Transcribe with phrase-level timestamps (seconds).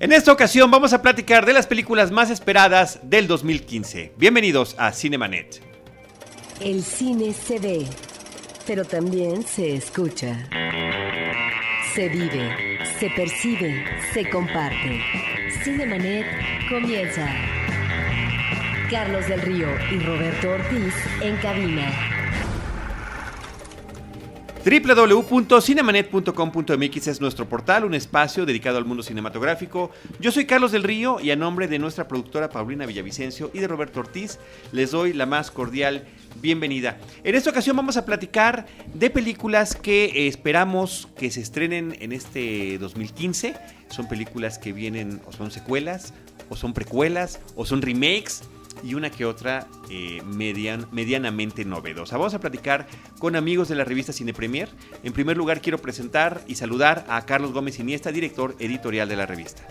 [0.00, 4.12] En esta ocasión vamos a platicar de las películas más esperadas del 2015.
[4.16, 5.62] Bienvenidos a Cinemanet.
[6.60, 7.86] El cine se ve,
[8.66, 10.48] pero también se escucha.
[11.94, 15.00] Se vive, se percibe, se comparte.
[15.62, 16.26] Cinemanet
[16.68, 17.28] comienza.
[18.90, 22.13] Carlos del Río y Roberto Ortiz en cabina.
[24.64, 29.90] www.cinemanet.com.mx es nuestro portal, un espacio dedicado al mundo cinematográfico.
[30.20, 33.68] Yo soy Carlos del Río y a nombre de nuestra productora Paulina Villavicencio y de
[33.68, 34.38] Roberto Ortiz
[34.72, 36.06] les doy la más cordial
[36.40, 36.96] bienvenida.
[37.24, 38.64] En esta ocasión vamos a platicar
[38.94, 43.56] de películas que esperamos que se estrenen en este 2015.
[43.90, 46.14] Son películas que vienen o son secuelas,
[46.48, 48.44] o son precuelas, o son remakes
[48.82, 52.16] y una que otra eh, median, medianamente novedosa.
[52.16, 52.86] Vamos a platicar
[53.18, 54.68] con amigos de la revista Cine Premier.
[55.02, 59.26] En primer lugar, quiero presentar y saludar a Carlos Gómez Iniesta, director editorial de la
[59.26, 59.62] revista.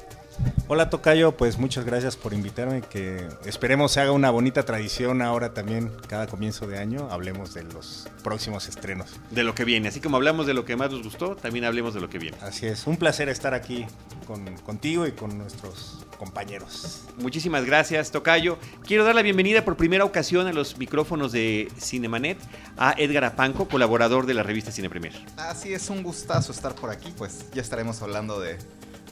[0.68, 5.54] Hola Tocayo, pues muchas gracias por invitarme, que esperemos se haga una bonita tradición ahora
[5.54, 9.20] también, cada comienzo de año, hablemos de los próximos estrenos.
[9.30, 11.94] De lo que viene, así como hablamos de lo que más nos gustó, también hablemos
[11.94, 12.38] de lo que viene.
[12.42, 13.86] Así es, un placer estar aquí
[14.26, 17.02] con, contigo y con nuestros compañeros.
[17.18, 18.58] Muchísimas gracias, Tocayo.
[18.88, 22.38] Quiero dar la bienvenida por primera ocasión a los micrófonos de Cinemanet
[22.78, 25.14] a Edgar Apanco, colaborador de la revista Cine Premier.
[25.36, 28.58] Así es, un gustazo estar por aquí, pues ya estaremos hablando de,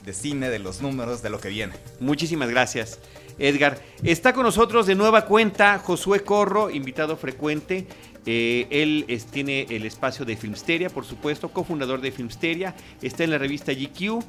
[0.06, 1.74] de cine, de los números, de lo que viene.
[2.00, 2.98] Muchísimas gracias,
[3.38, 3.78] Edgar.
[4.02, 7.86] Está con nosotros de nueva cuenta Josué Corro, invitado frecuente.
[8.24, 12.72] Eh, él es- tiene el espacio de Filmsteria, por supuesto, cofundador de Filmsteria.
[13.02, 14.22] Está en la revista GQ,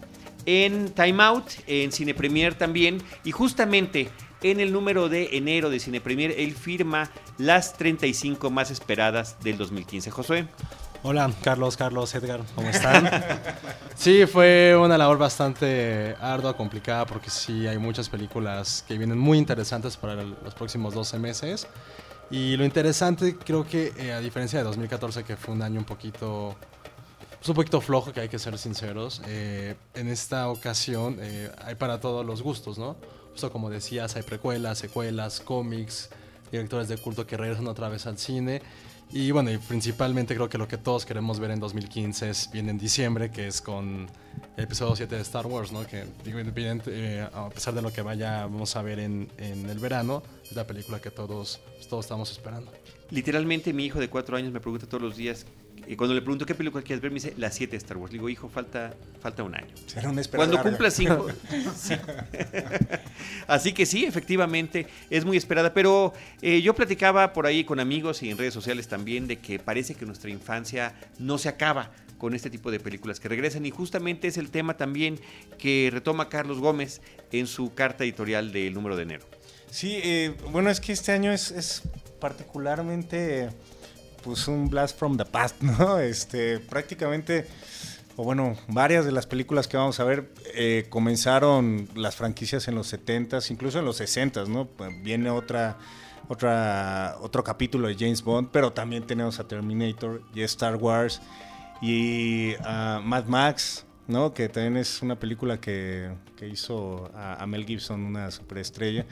[0.45, 3.01] en Time Out, en Cine Premier también.
[3.23, 4.09] Y justamente
[4.41, 9.57] en el número de enero de Cine Premier, él firma las 35 más esperadas del
[9.57, 10.11] 2015.
[10.11, 10.47] Josué.
[11.05, 13.09] Hola, Carlos, Carlos, Edgar, ¿cómo están?
[13.95, 19.37] sí, fue una labor bastante ardua, complicada, porque sí hay muchas películas que vienen muy
[19.37, 21.67] interesantes para el- los próximos 12 meses.
[22.31, 25.85] Y lo interesante, creo que eh, a diferencia de 2014, que fue un año un
[25.85, 26.55] poquito,
[27.43, 31.75] pues un poquito flojo, que hay que ser sinceros, eh, en esta ocasión eh, hay
[31.75, 32.95] para todos los gustos, ¿no?
[33.31, 36.09] Justo como decías, hay precuelas, secuelas, cómics,
[36.53, 38.61] directores de culto que regresan otra vez al cine.
[39.11, 42.71] Y bueno, y principalmente creo que lo que todos queremos ver en 2015 es viene
[42.71, 44.07] en diciembre, que es con
[44.55, 45.85] el episodio 7 de Star Wars, ¿no?
[45.85, 50.23] Que eh, a pesar de lo que vaya vamos a ver en, en el verano,
[50.45, 51.59] es la película que todos,
[51.89, 52.71] todos estamos esperando.
[53.13, 55.45] Literalmente mi hijo de cuatro años me pregunta todos los días,
[55.87, 58.11] y cuando le pregunto qué película quieres ver, me dice las 7 de Star Wars.
[58.11, 59.67] Le digo, hijo, falta, falta un año.
[59.85, 60.69] Será una Cuando larga.
[60.69, 61.27] cumpla cinco.
[61.75, 61.93] sí.
[63.47, 65.73] Así que sí, efectivamente, es muy esperada.
[65.73, 69.59] Pero eh, yo platicaba por ahí con amigos y en redes sociales también de que
[69.59, 73.65] parece que nuestra infancia no se acaba con este tipo de películas que regresan.
[73.65, 75.19] Y justamente es el tema también
[75.57, 79.25] que retoma Carlos Gómez en su carta editorial del número de enero.
[79.69, 81.83] Sí, eh, bueno, es que este año es, es
[82.23, 83.49] particularmente
[84.23, 85.99] pues un blast from the past, ¿no?
[85.99, 87.45] Este, prácticamente,
[88.15, 92.75] o bueno, varias de las películas que vamos a ver eh, comenzaron las franquicias en
[92.75, 94.67] los 70s, incluso en los 60s, ¿no?
[94.67, 95.77] Pues Viene otra,
[96.29, 101.21] otra, otro capítulo de James Bond, pero también tenemos a Terminator y Star Wars
[101.81, 104.33] y Mad Max, ¿no?
[104.33, 109.05] Que también es una película que, que hizo a Mel Gibson una superestrella.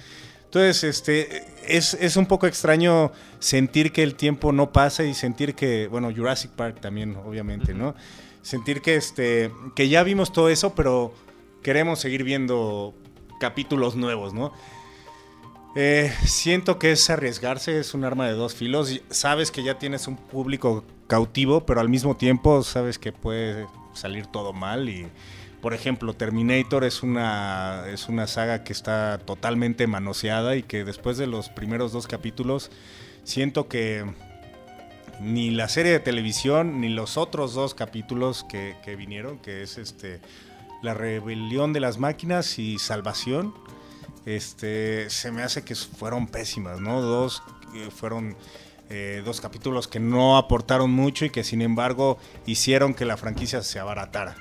[0.52, 5.56] Entonces, este, es, es un poco extraño sentir que el tiempo no pasa y sentir
[5.56, 7.96] que, bueno, Jurassic Park también, obviamente, ¿no?
[8.42, 11.14] Sentir que, este, que ya vimos todo eso, pero
[11.64, 12.94] queremos seguir viendo
[13.40, 14.52] capítulos nuevos, ¿no?
[15.78, 19.00] Eh, siento que es arriesgarse, es un arma de dos filos.
[19.10, 24.26] Sabes que ya tienes un público cautivo, pero al mismo tiempo sabes que puede salir
[24.26, 24.90] todo mal.
[24.90, 25.08] Y,
[25.62, 31.18] por ejemplo, Terminator es una, es una saga que está totalmente manoseada y que después
[31.18, 32.72] de los primeros dos capítulos
[33.24, 34.06] siento que
[35.20, 40.20] ni la serie de televisión ni los otros dos capítulos que, vinieron, que es este
[40.82, 43.54] La rebelión de las máquinas y Salvación,
[44.26, 47.02] este, se me hace que fueron pésimas, ¿no?
[47.02, 47.44] Dos
[47.76, 48.36] eh, fueron
[48.90, 52.18] eh, dos capítulos que no aportaron mucho y que sin embargo
[52.48, 54.36] hicieron que la franquicia se abaratara.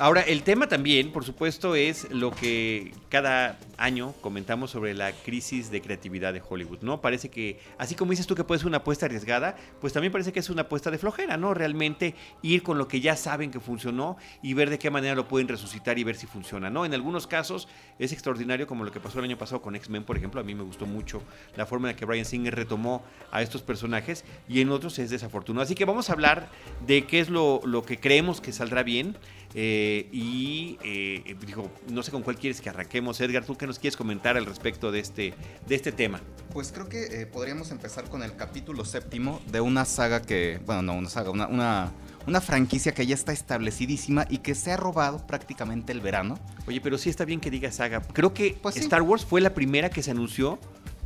[0.00, 5.70] Ahora, el tema también, por supuesto, es lo que cada año comentamos sobre la crisis
[5.70, 7.02] de creatividad de Hollywood, ¿no?
[7.02, 10.32] Parece que, así como dices tú que puede ser una apuesta arriesgada, pues también parece
[10.32, 11.52] que es una apuesta de flojera, ¿no?
[11.52, 15.28] Realmente ir con lo que ya saben que funcionó y ver de qué manera lo
[15.28, 16.86] pueden resucitar y ver si funciona, ¿no?
[16.86, 17.68] En algunos casos
[17.98, 20.54] es extraordinario, como lo que pasó el año pasado con X-Men, por ejemplo, a mí
[20.54, 21.22] me gustó mucho
[21.58, 25.10] la forma en la que Brian Singer retomó a estos personajes y en otros es
[25.10, 25.62] desafortunado.
[25.62, 26.48] Así que vamos a hablar
[26.86, 29.18] de qué es lo, lo que creemos que saldrá bien.
[29.54, 33.20] Eh, y eh, digo, no sé con cuál quieres que arranquemos.
[33.20, 35.34] Edgar, ¿tú qué nos quieres comentar al respecto de este,
[35.66, 36.20] de este tema?
[36.52, 40.82] Pues creo que eh, podríamos empezar con el capítulo séptimo de una saga que, bueno,
[40.82, 41.92] no una saga, una, una,
[42.26, 46.38] una franquicia que ya está establecidísima y que se ha robado prácticamente el verano.
[46.66, 48.00] Oye, pero sí está bien que diga saga.
[48.00, 48.80] Creo que Pues sí.
[48.80, 50.58] Star Wars fue la primera que se anunció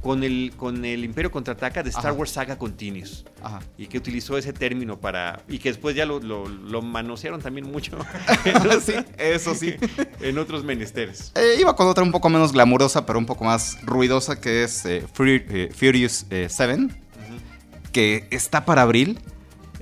[0.04, 2.12] con el, con el Imperio Contraataca de Star Ajá.
[2.12, 3.24] Wars Saga Continuous.
[3.42, 3.60] Ajá.
[3.78, 5.40] Y que utilizó ese término para...
[5.48, 7.96] Y que después ya lo, lo- lo manosearon también mucho
[8.84, 9.74] sí, eso sí.
[10.20, 11.32] en otros menesteres.
[11.34, 14.84] Eh, iba con otra un poco menos glamurosa, pero un poco más ruidosa, que es
[14.84, 16.88] eh, eh, Furious 7,
[17.90, 19.18] que está para abril,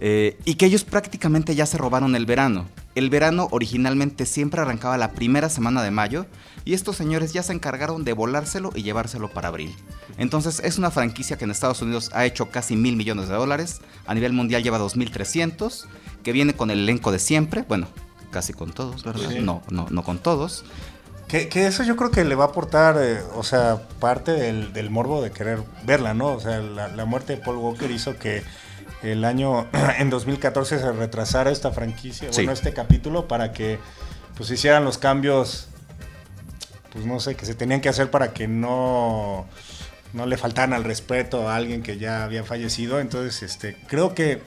[0.01, 2.69] y que ellos prácticamente ya se robaron el verano.
[2.95, 6.27] El verano originalmente siempre arrancaba la primera semana de mayo,
[6.65, 9.75] y estos señores ya se encargaron de volárselo y llevárselo para abril.
[10.19, 13.81] Entonces es una franquicia que en Estados Unidos ha hecho casi mil millones de dólares,
[14.07, 15.87] a nivel mundial lleva 2.300,
[16.23, 17.89] que viene con el elenco de siempre, bueno,
[18.31, 19.31] casi con todos, ¿verdad?
[19.31, 19.39] Sí.
[19.41, 20.65] No, no, no con todos.
[21.29, 24.73] Que, que eso yo creo que le va a aportar, eh, o sea, parte del,
[24.75, 26.27] del morbo de querer verla, ¿no?
[26.27, 28.43] O sea, la, la muerte de Paul Walker hizo que
[29.03, 29.67] el año,
[29.99, 32.41] en 2014, se retrasara esta franquicia, Sí.
[32.43, 33.79] bueno, este capítulo, para que
[34.37, 35.69] pues hicieran los cambios,
[36.93, 39.47] pues no sé, que se tenían que hacer para que no,
[40.13, 43.01] no le faltaran al respeto a alguien que ya había fallecido.
[43.01, 44.43] Entonces, este, creo que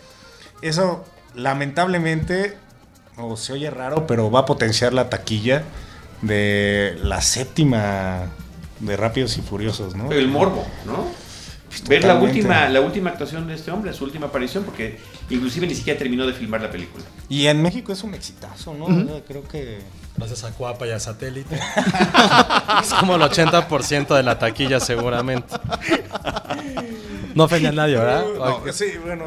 [0.61, 1.05] eso,
[1.35, 2.55] lamentablemente,
[3.17, 5.63] o se oye raro, pero va a potenciar la taquilla
[6.21, 8.29] de la séptima
[8.79, 10.11] de Rápidos y Furiosos, ¿no?
[10.11, 11.05] El morbo, ¿no?
[11.87, 14.97] Ver la última, la última actuación de este hombre, su última aparición, porque
[15.29, 17.03] inclusive ni siquiera terminó de filmar la película.
[17.29, 18.87] Y en México es un exitazo, ¿no?
[18.87, 19.79] Sea, creo que...
[20.17, 21.55] Gracias a Cuapa y a Satélite.
[22.81, 25.53] es como el 80% de la taquilla seguramente.
[27.35, 28.23] No ofende a nadie, ¿verdad?
[28.37, 29.25] No, sí, bueno,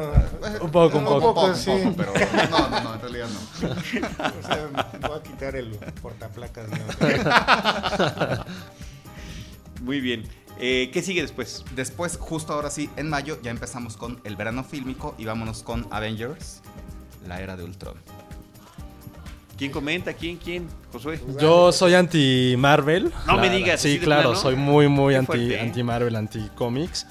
[0.61, 1.33] Un poco, un poco.
[1.35, 1.71] poco, sí.
[1.95, 2.11] pero
[2.49, 3.69] no, no, no, en realidad no.
[3.69, 4.67] o sea,
[5.07, 5.69] voy a quitar el
[6.01, 6.67] portaplacas.
[6.69, 8.45] ¿no?
[9.81, 10.23] Muy bien.
[10.59, 11.63] Eh, ¿Qué sigue después?
[11.75, 15.87] Después, justo ahora sí, en mayo, ya empezamos con el verano fílmico y vámonos con
[15.89, 16.61] Avengers,
[17.27, 17.95] la era de Ultron.
[19.57, 20.13] ¿Quién comenta?
[20.13, 20.37] ¿Quién?
[20.37, 20.67] ¿Quién?
[20.91, 21.19] Josué.
[21.39, 23.11] Yo soy anti Marvel.
[23.27, 25.59] No me digas, Sí, claro, soy muy, muy Qué anti, fuerte, ¿eh?
[25.59, 27.05] anti Marvel, anti cómics.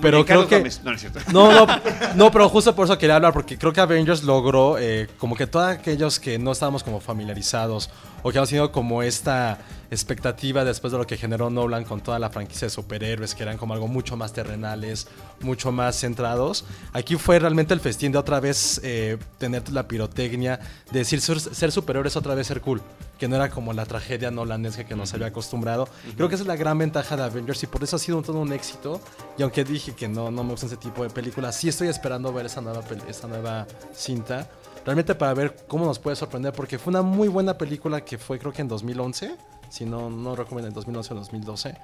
[0.00, 0.58] Pero creo que.
[0.58, 0.80] Gómez.
[0.82, 1.20] No, no es cierto.
[1.30, 1.66] No, no,
[2.14, 5.46] no, pero justo por eso quería hablar, porque creo que Avengers logró eh, como que
[5.46, 7.90] todos aquellos que no estábamos como familiarizados
[8.22, 9.58] o que hemos tenido como esta
[9.90, 13.58] expectativa después de lo que generó Nolan con toda la franquicia de superhéroes, que eran
[13.58, 15.08] como algo mucho más terrenales,
[15.40, 16.64] mucho más centrados.
[16.92, 21.40] Aquí fue realmente el festín de otra vez eh, tener la pirotecnia, de decir ser,
[21.40, 22.80] ser superhéroes otra vez ser cool,
[23.18, 25.88] que no era como la tragedia nolanesca que nos había acostumbrado.
[26.16, 28.24] Creo que esa es la gran ventaja de Avengers y por eso ha sido un,
[28.24, 29.00] todo un éxito.
[29.36, 32.32] Y aunque dije que no, no me gusta ese tipo de películas, sí estoy esperando
[32.32, 34.48] ver esa nueva, esa nueva cinta.
[34.84, 38.38] Realmente para ver cómo nos puede sorprender, porque fue una muy buena película que fue
[38.38, 39.36] creo que en 2011,
[39.68, 41.74] si no, no recuerdo en 2011 o 2012.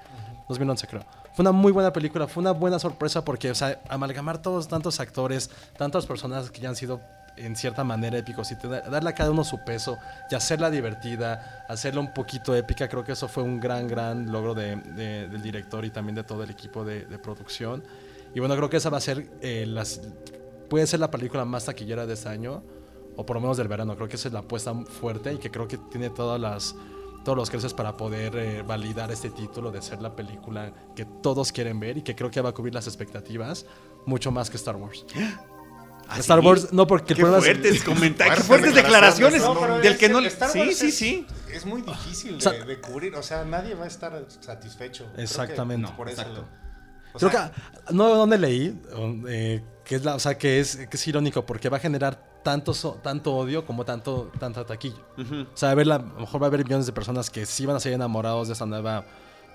[0.49, 1.03] 2011 creo.
[1.33, 4.99] Fue una muy buena película, fue una buena sorpresa porque, o sea, amalgamar todos tantos
[4.99, 7.01] actores, tantos personajes que ya han sido
[7.35, 9.97] en cierta manera épicos y te da- darle a cada uno su peso
[10.31, 14.55] y hacerla divertida, hacerla un poquito épica, creo que eso fue un gran, gran logro
[14.55, 17.83] de- de- del director y también de todo el equipo de, de producción.
[18.33, 20.01] Y bueno, creo que esa va a ser, eh, las,
[20.69, 22.63] puede ser la película más taquillera de este año,
[23.17, 23.95] o por lo menos del verano.
[23.95, 26.75] Creo que esa es la apuesta fuerte y que creo que tiene todas las,
[27.25, 31.51] todos los creces para poder eh, validar este título de ser la película que todos
[31.51, 33.65] quieren ver y que creo que va a cubrir las expectativas
[34.05, 35.05] mucho más que Star Wars.
[36.09, 36.45] ¿Ah, Star sí?
[36.47, 39.91] Wars, no, porque el Qué problema es- fuertes comentarios, qué Fuertes fuertes declaraciones No, del
[39.93, 40.19] es- que no...
[40.19, 41.27] Star Sí, Wars sí, es- sí.
[41.51, 45.03] Es muy difícil de, de cubrir, o sea, nadie va a estar satisfecho.
[45.05, 45.91] Creo que Exactamente.
[45.97, 46.41] por eso Exacto.
[46.43, 46.67] lo-
[47.13, 47.51] o Creo sea,
[47.87, 48.79] que no donde leí
[49.27, 52.36] eh, que es la, o sea, que es, que es irónico porque va a generar
[52.47, 52.71] tanto
[53.03, 54.95] tanto odio como tanto tanta taquilla.
[55.17, 55.41] Ujú.
[55.41, 57.65] O sea, a, la- a lo mejor va a haber millones de personas que sí
[57.65, 59.03] van a ser enamorados de esta nueva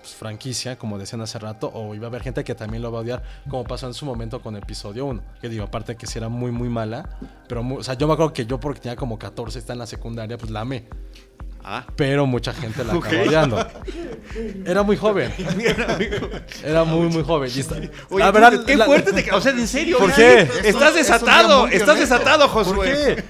[0.02, 2.98] pues, franquicia, como decían hace rato, o iba a haber gente que también lo va
[2.98, 5.22] a odiar, como pasó en su momento con episodio 1.
[5.40, 7.08] Que digo, aparte que sí era muy, muy mala,
[7.48, 9.78] pero, muy- o sea, yo me acuerdo que yo porque tenía como 14, está en
[9.78, 10.88] la secundaria, pues la amé.
[11.64, 11.84] Ah.
[11.96, 13.06] Pero mucha gente la Ok.
[13.06, 13.66] acabó odiando.
[14.66, 15.32] Era muy joven.
[16.64, 17.50] Era muy, muy joven.
[18.10, 19.30] Oye, la verdad, qué la- fuerte te...
[19.32, 19.98] O sea, en serio.
[19.98, 20.48] ¿Por qué?
[20.64, 23.16] Estás desatado, estás desatado, ¿Por Josué.
[23.16, 23.24] qué?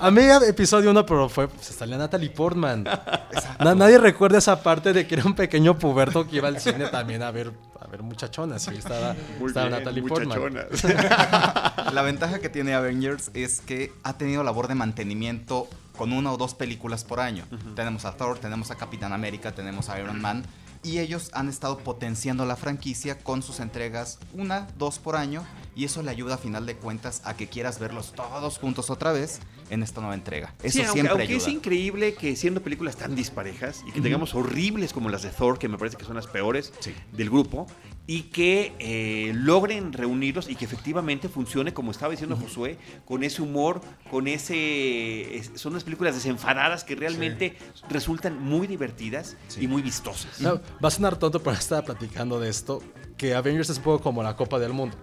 [0.00, 2.84] A mí episodio 1, pero fue, se salía Natalie Portman.
[3.58, 6.86] Na- nadie recuerda esa parte de que era un pequeño puberto que iba al cine
[6.86, 7.50] también a ver,
[7.96, 8.68] ver muchachonas.
[8.72, 10.52] Y estaba, Muy estaba bien, Natalie Portman.
[10.52, 10.84] muchachonas.
[11.94, 16.36] La ventaja que tiene Avengers es que ha tenido labor de mantenimiento con una o
[16.36, 17.44] dos películas por año.
[17.76, 20.44] Tenemos a Thor, tenemos a Capitán América, tenemos a Iron Man.
[20.82, 25.44] Y ellos han estado potenciando la franquicia con sus entregas una, dos por año.
[25.76, 29.12] Y eso le ayuda a final de cuentas a que quieras verlos todos juntos otra
[29.12, 29.40] vez
[29.70, 30.54] en esta nueva entrega.
[30.62, 31.38] Eso Sí, aunque, siempre aunque ayuda.
[31.38, 35.58] es increíble que siendo películas tan disparejas y que tengamos horribles como las de Thor,
[35.58, 36.92] que me parece que son las peores Sí.
[37.12, 37.66] del grupo,
[38.06, 42.76] y que eh, logren reunirlos y que efectivamente funcione, como estaba diciendo Josué,
[43.06, 45.36] con ese humor, con ese...
[45.36, 47.56] es- son unas películas desenfadadas que realmente
[47.88, 49.62] resultan muy divertidas Sí.
[49.64, 50.40] y muy vistosas.
[50.40, 52.82] No, va a sonar tonto, pero estaba platicando de esto,
[53.16, 54.96] que Avengers es un poco como la Copa del Mundo.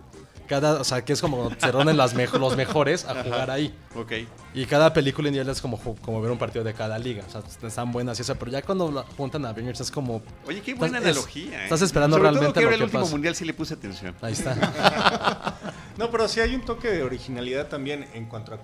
[0.52, 3.74] Cada, o sea, que es como se reúnen las mejo- los mejores a jugar ahí.
[3.96, 4.12] Ok.
[4.54, 7.24] Y cada película individual es como, como ver un partido de cada liga.
[7.26, 8.36] O sea, están buenas y eso.
[8.36, 10.22] Pero ya cuando la juntan a Avengers es como...
[10.46, 11.62] Oye, qué buena Estás- es- analogía.
[11.62, 11.64] ¿eh?
[11.64, 13.12] estás esperando Sobre todo realmente que lo ahora el que último pasa.
[13.14, 14.14] mundial sí le puse atención.
[14.22, 15.56] Ahí está.
[15.98, 18.60] No, pero sí hay un toque de originalidad también en cuanto a,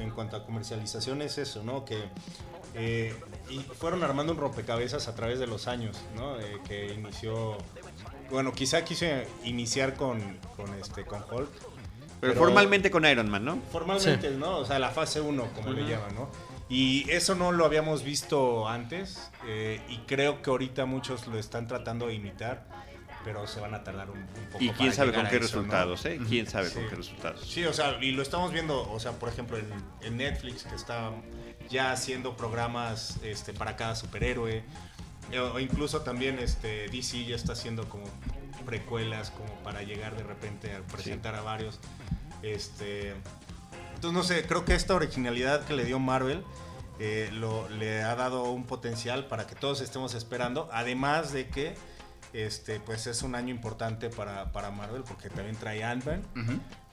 [0.00, 1.84] en cuanto a comercialización, es eso, ¿no?
[1.84, 1.98] Que
[2.74, 3.14] eh,
[3.50, 6.38] y fueron armando un rompecabezas a través de los años, ¿no?
[6.38, 7.56] Eh, que inició,
[8.30, 10.20] bueno, quizá quise iniciar con,
[10.56, 11.48] con, este, con Hulk.
[12.20, 13.58] Pero, formalmente con Iron Man, ¿no?
[13.70, 14.58] Formalmente, ¿no?
[14.58, 16.28] O sea, la fase 1, como le llaman, ¿no?
[16.68, 21.66] Y eso no lo habíamos visto antes eh, y creo que ahorita muchos lo están
[21.68, 22.66] tratando de imitar,
[23.24, 24.62] pero se van a tardar un, un poco.
[24.64, 25.62] Y para quién sabe llegar con qué eso, ¿no?
[25.62, 26.18] resultados, ¿eh?
[26.28, 26.74] Quién sabe Sí.
[26.74, 27.48] con qué resultados.
[27.48, 29.66] Sí, o sea, y lo estamos viendo, o sea, por ejemplo, en,
[30.02, 31.12] en Netflix, que está
[31.70, 34.64] ya haciendo programas este, para cada superhéroe, eh,
[35.36, 38.04] o incluso también este, DC ya está haciendo como
[38.64, 41.78] precuelas, como para llegar de repente a presentar a varios.
[42.42, 43.14] Este,
[43.94, 46.44] entonces, no sé, creo que esta originalidad que le dio Marvel
[47.00, 51.74] eh, lo, le ha dado un potencial para que todos estemos esperando, además de que
[52.32, 56.22] este, pues es un año importante para, para Marvel, porque también trae Ant-Man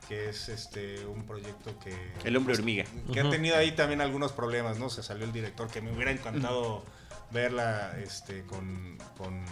[0.08, 2.86] que es este un proyecto que El hombre hormiga.
[3.12, 4.90] que ha tenido ahí también algunos problemas, ¿no?
[4.90, 6.84] Se salió el director, que me hubiera encantado
[7.32, 9.44] verla este con, con,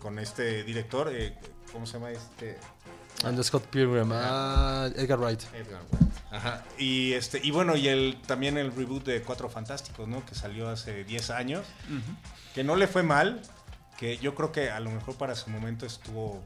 [0.00, 1.38] con este director, eh,
[1.72, 2.58] ¿cómo se llama este?
[3.24, 4.10] And Scott Pilgrim.
[4.12, 5.42] Ah, Edgar Wright.
[5.54, 6.12] Edgar Wright.
[6.30, 6.64] Ajá.
[6.78, 10.24] Y este y bueno, y el también el reboot de Cuatro Fantásticos, ¿no?
[10.26, 11.66] Que salió hace 10 años,
[12.54, 13.42] que no le fue mal,
[13.98, 16.42] que yo creo que a lo mejor para su momento estuvo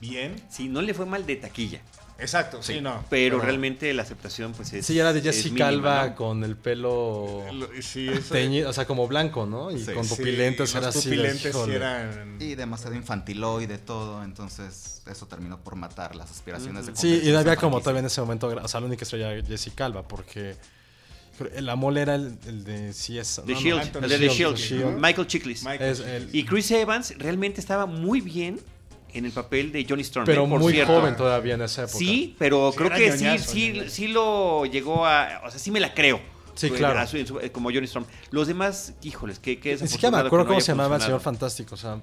[0.00, 0.36] bien.
[0.50, 1.80] Sí, no le fue mal de taquilla,
[2.18, 3.04] Exacto, sí, no.
[3.10, 6.14] pero realmente la aceptación pues es Sí, era de Alba ¿no?
[6.14, 9.70] con el pelo Lo- sí, eso- teñido, o sea, como blanco, ¿no?
[9.72, 9.92] Y Sí.
[9.92, 10.98] con pupilentes era así.
[11.10, 11.74] de, pupilentes sí híjole.
[11.74, 17.34] eran Y demasiado infantiloide todo, entonces eso terminó por matar las aspiraciones de Sí, y
[17.34, 20.54] había como todavía en ese momento, o sea, la única estrella era Jessica Alba, porque
[21.60, 23.42] la mole era el, el de CS.
[23.44, 24.98] The no, Shield, el de The Shield.
[25.00, 25.64] Michael Chiklis.
[25.64, 28.60] Michael Es el- Y Chris Evans realmente estaba muy bien
[29.14, 30.26] en el papel de Johnny Storm.
[30.26, 30.48] pero ¿eh?
[30.48, 30.92] por muy cierto.
[30.94, 31.98] joven todavía en esa época.
[31.98, 33.90] Sí, pero Sí, creo que sí, ñoñazo, sí, ñoñazo.
[33.90, 35.42] sí lo llegó a.
[35.46, 36.20] O sea, sí me la creo.
[36.54, 37.06] Sí, Eh, claro.
[37.06, 38.06] su- su- como Johnny Storm.
[38.30, 41.02] Los demás, híjoles, que, que Ni siquiera me acuerdo que no cómo se llamaba el
[41.02, 42.00] señor fantástico, o sea,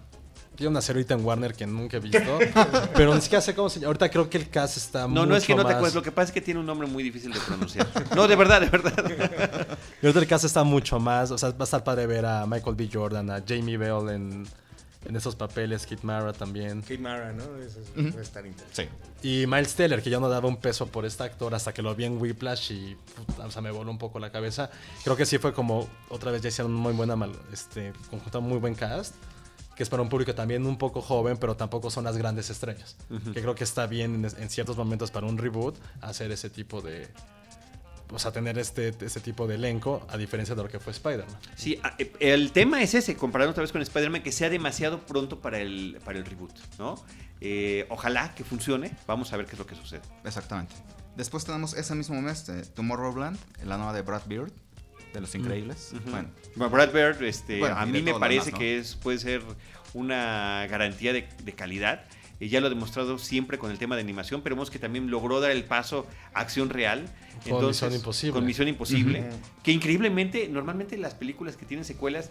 [0.58, 2.20] tiene una ahorita en Warner que nunca he visto,
[2.94, 3.88] pero ni siquiera sé cómo se llama.
[3.88, 6.12] Ahorita creo que el cast está No, no es que no te acuerdas, lo que
[6.12, 7.88] pasa es que tiene un nombre muy difícil de pronunciar.
[8.14, 9.78] no, de verdad, de verdad.
[10.02, 12.46] Y ahorita el cast está mucho más, o sea, va a estar padre ver a
[12.46, 12.90] Michael B.
[12.92, 14.46] Jordan, a Jamie Bell en,
[15.06, 16.82] en esos papeles, Kit Mara también.
[16.82, 17.44] Kate Mara, ¿no?
[17.58, 18.90] Eso es- a estar interesante.
[19.22, 19.28] Sí.
[19.44, 21.94] Y Miles Teller, que yo no daba un peso por este actor hasta que lo
[21.96, 24.70] vi en Whiplash y puta, o sea, me voló un poco la cabeza.
[25.04, 27.16] Creo que sí fue como, otra vez ya hicieron un muy buena,
[27.52, 29.16] este, conjunto muy buen cast,
[29.76, 32.96] que es para un público también un poco joven, pero tampoco son las grandes estrellas.
[33.34, 36.82] Que creo que está bien en, en ciertos momentos para un reboot hacer ese tipo
[36.82, 37.08] de...
[38.14, 41.38] O sea, tener este, este tipo de elenco, a diferencia de lo que fue Spider-Man.
[41.56, 45.40] Sí, eh, el tema es ese, comparando otra vez con Spider-Man, que sea demasiado pronto
[45.40, 46.96] para el, para el reboot, ¿no?
[47.40, 48.96] Eh, ojalá que funcione.
[49.08, 50.02] Vamos a ver qué es lo que sucede.
[50.26, 50.76] Exactamente.
[51.16, 54.52] Después tenemos ese mismo mes eh, Tomorrowland, la nueva de Brad Bird,
[55.14, 55.94] de Los Increíbles.
[56.06, 58.60] Bueno, Bueno, Brad Bird, este, Bueno, a mí me parece demás, ¿no?
[58.60, 59.42] que es, puede ser
[59.94, 62.06] una garantía de, de calidad.
[62.42, 65.10] Eh, ya lo ha demostrado siempre con el tema de animación, pero vemos que también
[65.12, 67.08] logró dar el paso a acción real.
[67.48, 68.34] Con Misión Imposible.
[68.34, 69.24] Con Misión Imposible.
[69.64, 72.30] Que increíblemente, normalmente las películas que tienen secuelas,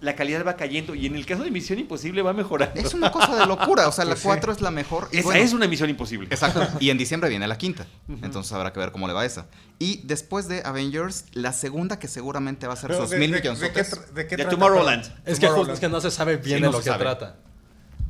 [0.00, 0.94] la calidad va cayendo.
[0.94, 2.78] Y en el caso de Misión Imposible va mejorando.
[2.80, 4.26] es una cosa de locura, o sea, la Pues sí.
[4.26, 5.08] 4 es la mejor.
[5.10, 6.28] y Esa bueno, es una Misión Imposible.
[6.30, 6.66] Exacto.
[6.80, 7.86] Y en diciembre viene la quinta.
[8.22, 9.46] Entonces habrá que ver cómo le va esa.
[9.78, 13.38] Y después de Avengers, la segunda que seguramente va a ser sus de- mil de-
[13.38, 13.60] millones.
[13.60, 15.04] ¿de de qué De trata, Tomorrowland.
[15.24, 15.74] Es que, Tomorrowland.
[15.74, 16.98] es que no se sabe bien Sí, de no lo que sabe.
[17.04, 17.36] trata.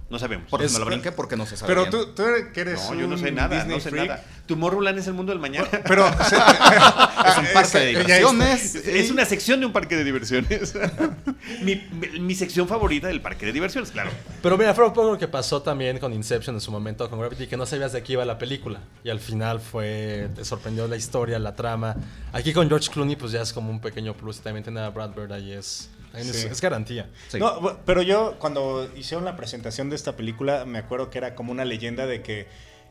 [0.09, 0.47] No sabemos.
[0.49, 1.69] Porque Es- me lo brinqué porque no se sabe.
[1.75, 1.91] Pero bien.
[1.91, 2.23] tú, tú
[2.55, 4.25] que eres No, yo no sé nada, Disney no sé freak, nada.
[4.47, 5.67] Tomorrowland es el mundo del mañana.
[5.85, 8.75] Pero o sea, es un parque de diversiones.
[8.77, 10.75] Es una sección de un parque de diversiones.
[11.63, 14.11] mi, mi- mi sección favorita del parque de diversiones, claro.
[14.43, 17.19] Pero mira, fue un poco lo que pasó también con Inception en su momento, con
[17.19, 18.79] Gravity, que no sabías de qué iba la película.
[19.03, 21.97] Y al final fue, te sorprendió la historia, la trama.
[22.33, 24.39] Aquí con George Clooney, pues ya es como un pequeño plus.
[24.39, 25.91] Y también tiene a Brad Bird ahí, es,
[26.25, 26.47] Sí.
[26.51, 27.11] es garantía.
[27.29, 27.39] Sí.
[27.39, 31.53] No, pero yo cuando hicieron la presentación de esta película me acuerdo que era como
[31.53, 32.47] una leyenda de que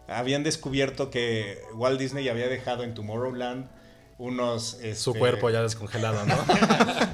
[0.07, 3.67] habían descubierto que Walt Disney había dejado en Tomorrowland
[4.17, 4.77] unos...
[4.95, 6.35] Su este, cuerpo ya descongelado, ¿no?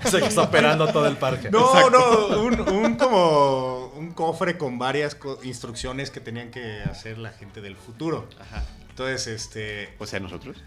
[0.10, 1.50] Se que está operando todo el parque.
[1.50, 7.18] No, no, un, un como un cofre con varias co- instrucciones que tenían que hacer
[7.18, 8.28] la gente del futuro.
[8.40, 8.64] Ajá.
[8.90, 10.58] Entonces, este, O sea, nosotros.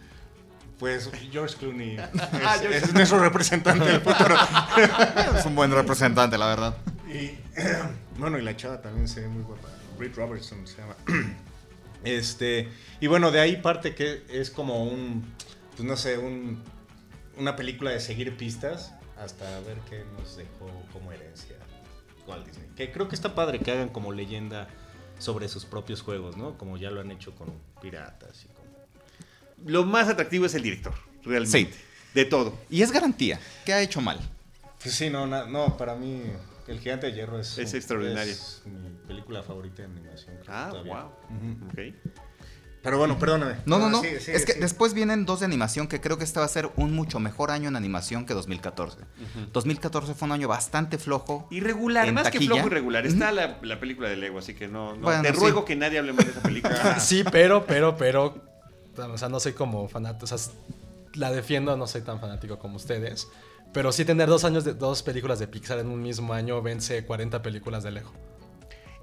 [0.84, 2.00] Pues George Clooney es,
[2.44, 4.36] Ah, George es nuestro representante del futuro.
[5.34, 6.76] Es un buen representante, la verdad.
[7.08, 7.38] Y
[8.18, 9.66] bueno, y la chava también se ve muy guapa.
[9.96, 10.94] Britt Robertson se llama.
[12.04, 12.68] Este,
[13.00, 15.24] y bueno, de ahí parte que es como un,
[15.74, 16.62] pues no sé, un,
[17.38, 21.56] una película de seguir pistas hasta ver qué nos dejó como herencia
[22.26, 22.68] Walt Disney.
[22.76, 24.68] Que creo que está padre que hagan como leyenda
[25.18, 26.58] sobre sus propios juegos, ¿no?
[26.58, 28.53] Como ya lo han hecho con piratas y.
[29.64, 30.94] Lo más atractivo es el director,
[31.24, 31.72] realmente.
[31.72, 31.80] Sí.
[32.14, 32.58] De todo.
[32.70, 33.40] Y es garantía.
[33.64, 34.20] ¿Qué ha hecho mal?
[34.82, 36.22] Pues sí, no, na- no, para mí
[36.68, 37.58] El Gigante de Hierro es...
[37.58, 38.32] Es extraordinario.
[38.32, 40.36] Es mi película favorita de animación.
[40.42, 40.92] creo, Ah, todavía.
[40.94, 41.10] wow.
[41.30, 41.66] Ujú.
[41.68, 41.94] Ok.
[42.82, 43.54] Pero bueno, perdóname.
[43.64, 44.02] No, no, no.
[44.02, 44.60] sí, sí, es que sí.
[44.60, 47.50] después vienen dos de animación que creo que este va a ser un mucho mejor
[47.50, 48.98] año en animación que 2014.
[49.54, 51.48] 2014 fue un año bastante flojo.
[51.50, 52.52] Irregular, En más que taquilla.
[52.52, 53.06] flojo irregular.
[53.06, 54.94] Está la, la película de Lego, así que no.
[54.96, 55.34] no Bueno, te sí.
[55.40, 56.96] ruego que nadie hable mal de esa película.
[57.00, 58.53] Sí, pero, pero, pero.
[58.98, 60.24] O sea, no soy como fanático.
[60.24, 60.38] O sea,
[61.14, 63.28] la defiendo, no soy tan fanático como ustedes.
[63.72, 67.04] Pero sí tener dos años de dos películas de Pixar en un mismo año vence
[67.04, 68.12] 40 películas de Lego.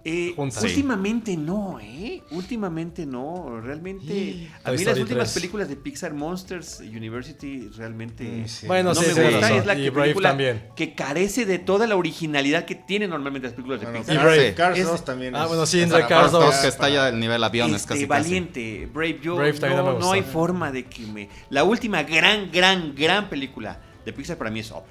[0.03, 2.23] Eh, últimamente no, ¿eh?
[2.31, 3.61] Últimamente no.
[3.61, 4.49] Realmente.
[4.63, 5.33] A Toy mí las Story últimas 3.
[5.33, 8.23] películas de Pixar Monsters University realmente.
[8.23, 8.67] Mm, sí.
[8.67, 9.55] Bueno, no sí, me tienes gusta.
[9.57, 10.63] Es la Y que Brave película también.
[10.75, 14.15] que carece de toda la originalidad que tienen normalmente las películas de Bueno, Pixar.
[14.15, 14.53] Y Brave.
[14.55, 15.35] Cars Es- 2 también.
[15.35, 18.07] Ah, bueno, sí, entre Cars para- 2 que está ya del nivel aviones Este, casi
[18.07, 18.23] casi.
[18.23, 19.19] valiente, Brave.
[19.21, 21.29] Yo Brave no, no hay forma de que me.
[21.49, 24.83] La última gran, gran, gran película de Pixar para mí es Up.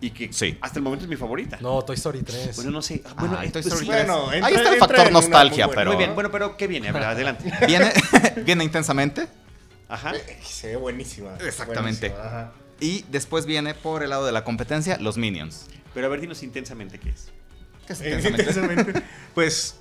[0.00, 0.58] Y que Sí.
[0.60, 1.58] hasta el momento es mi favorita.
[1.60, 2.56] No, Toy Story 3.
[2.56, 3.02] Bueno, no sé.
[3.18, 3.92] Bueno, Ay, eh, Toy pues Story sí.
[3.92, 4.06] 3.
[4.06, 5.90] Bueno, Ahí está el factor nostalgia, pero.
[5.92, 6.88] Muy bien, bueno, pero ¿qué viene?
[6.88, 7.50] A ver, adelante.
[7.66, 7.92] Viene,
[8.44, 9.26] viene intensamente.
[9.88, 10.14] Ajá.
[10.14, 11.36] Eh, Se ve buenísima.
[11.40, 12.08] Exactamente.
[12.10, 12.52] Buenísima, ajá.
[12.80, 15.66] Y después viene por el lado de la competencia, los Minions.
[15.94, 17.28] Pero a ver, dinos intensamente qué es.
[17.86, 18.42] ¿Qué es Eh, intensamente?
[18.42, 19.02] intensamente.
[19.34, 19.76] Pues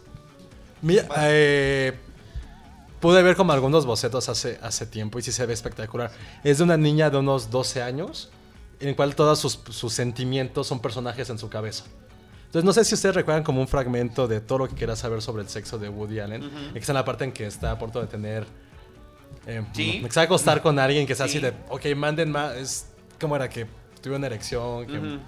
[0.82, 1.94] Mira, eh,
[3.02, 6.12] pude ver como algunos bocetos hace, hace tiempo y sí se ve espectacular.
[6.44, 8.30] Es de una niña de unos 12 años,
[8.86, 11.86] en el cual todos sus, sus sentimientos son personajes en su cabeza.
[12.46, 15.22] Entonces no sé si ustedes recuerdan como un fragmento de todo lo que quieras saber
[15.22, 16.46] sobre el sexo de Woody Allen.
[16.46, 16.74] Ujú.
[16.74, 18.46] que está en la parte en que está a punto de tener...
[19.48, 20.00] Eh, Sí.
[20.04, 21.38] Me sabe acostar con alguien que sea Sí.
[21.40, 22.54] así de, ok, manden más...
[22.56, 22.86] Es
[23.20, 23.66] como era que
[24.02, 25.20] tuve una erección, que...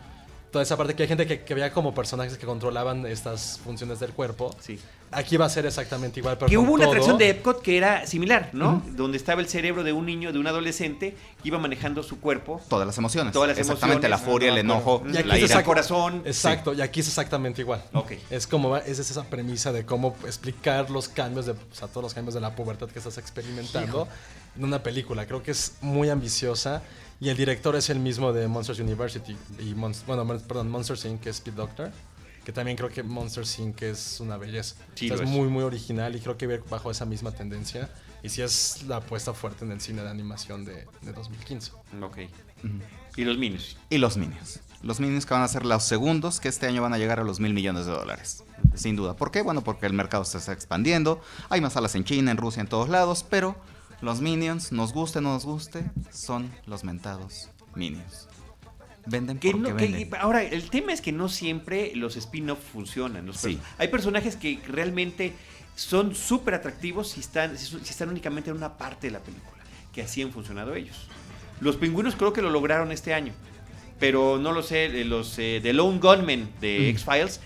[0.52, 4.00] Toda esa parte que hay gente que, que veía como personajes que controlaban estas funciones
[4.00, 4.56] del cuerpo.
[4.62, 4.80] Sí.
[5.10, 6.92] Aquí va a ser exactamente igual, pero Que hubo una todo.
[6.92, 8.84] atracción de Epcot que era similar, ¿no?
[8.88, 12.60] Donde estaba el cerebro de un niño, de un adolescente, que iba manejando su cuerpo.
[12.68, 13.32] Todas las emociones.
[13.32, 14.26] Todas las Exactamente, emociones.
[14.26, 15.48] la furia, el no, enojo, Y aquí la ira.
[15.48, 16.24] saca- corazón.
[16.26, 17.82] Exacto, y aquí es exactamente igual.
[17.94, 18.12] Ok.
[18.30, 22.14] Es como es esa premisa de cómo explicar los cambios de, o sea, todos los
[22.14, 24.08] cambios de la pubertad que estás experimentando
[24.58, 25.26] en una película.
[25.26, 26.82] Creo que es muy ambiciosa
[27.22, 31.22] y el director es el mismo de Monsters University y Mon- bueno, perdón, Monsters Inc.
[31.22, 31.92] que es Speed Doctor,
[32.48, 33.82] que también creo que Monsters Inc.
[33.82, 34.78] es una belleza.
[34.96, 35.36] Sí, O sea, es es.
[35.36, 37.90] muy muy original y creo que ve bajo esa misma tendencia
[38.24, 41.74] y sí es la apuesta fuerte en el cine de animación de, de 2015.
[42.02, 42.20] Ok.
[43.18, 43.76] Y los Minions.
[43.90, 44.62] Y los Minions.
[44.82, 47.26] Los Minions que van a ser los segundos que este año van a llegar a
[47.26, 48.46] los mil millones de dólares.
[48.76, 49.18] Sin duda.
[49.18, 49.42] ¿Por qué?
[49.42, 51.20] Bueno, porque el mercado se está expandiendo.
[51.50, 53.26] Hay más salas en China, en Rusia, en todos lados.
[53.30, 53.58] Pero
[54.00, 55.84] los Minions, nos guste o no nos guste,
[56.14, 58.30] son los mentados Minions.
[59.10, 60.10] Venden Que porque no, que- venden.
[60.20, 63.26] ahora, el tema es que no siempre los spin-off funcionan.
[63.26, 63.58] Los Sí.
[63.78, 65.34] Hay personajes que realmente
[65.76, 70.02] son súper atractivos si están, si, están únicamente en una parte de la película, que
[70.02, 71.08] así han funcionado ellos.
[71.62, 73.34] Los pingüinos creo que lo lograron este año,
[74.00, 76.90] pero no lo sé, eh, los eh, The Lone Gunmen de Mm.
[76.98, 77.40] X-Files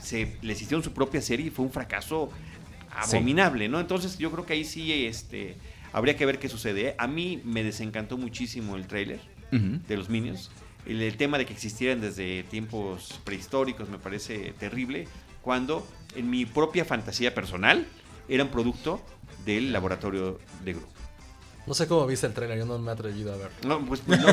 [0.00, 2.30] se les hicieron su propia serie y fue un fracaso
[3.04, 3.16] Sí.
[3.16, 3.78] abominable, ¿no?
[3.80, 5.56] Entonces yo creo que ahí sí este,
[5.92, 6.88] habría que ver qué sucede.
[6.88, 6.94] ¿eh?
[6.98, 9.20] A mí me desencantó muchísimo el tráiler
[9.52, 9.78] Ujú.
[9.86, 10.50] de los Minions.
[10.86, 15.06] El, el tema de que existieran desde tiempos prehistóricos me parece terrible,
[15.42, 17.86] cuando en mi propia fantasía personal
[18.28, 19.00] eran producto
[19.44, 20.86] del laboratorio de Gru.
[21.66, 23.50] No sé cómo viste el trailer, yo no me he atrevido a ver.
[23.66, 24.32] No, pues, pues, no,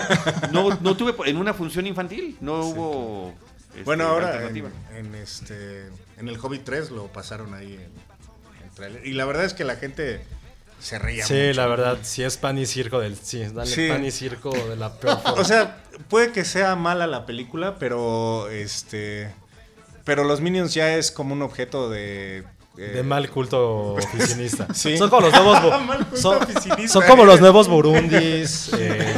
[0.70, 3.34] no, no tuve en una función infantil, no hubo.
[3.72, 4.70] este, Bueno, ahora en, alternativa.
[4.96, 7.82] en este en el Hobbit 3 lo pasaron ahí en,
[8.64, 9.06] en tráiler.
[9.06, 10.22] Y la verdad es que la gente
[10.80, 11.54] se reía Sí, mucho.
[11.62, 13.16] la verdad, sí es pan y circo del.
[13.18, 13.88] Sí, dale Sí.
[13.90, 15.42] pan y circo de la peor forma.
[15.42, 19.34] O sea, puede que sea mala la película, pero este
[20.06, 22.46] pero los Minions ya es como un objeto de
[22.78, 24.68] eh, De mal culto oficinista.
[24.74, 24.98] Sí.
[24.98, 25.60] Son como los nuevos.
[26.14, 26.40] son,
[26.88, 28.72] son como los nuevos burundis.
[28.78, 29.16] eh,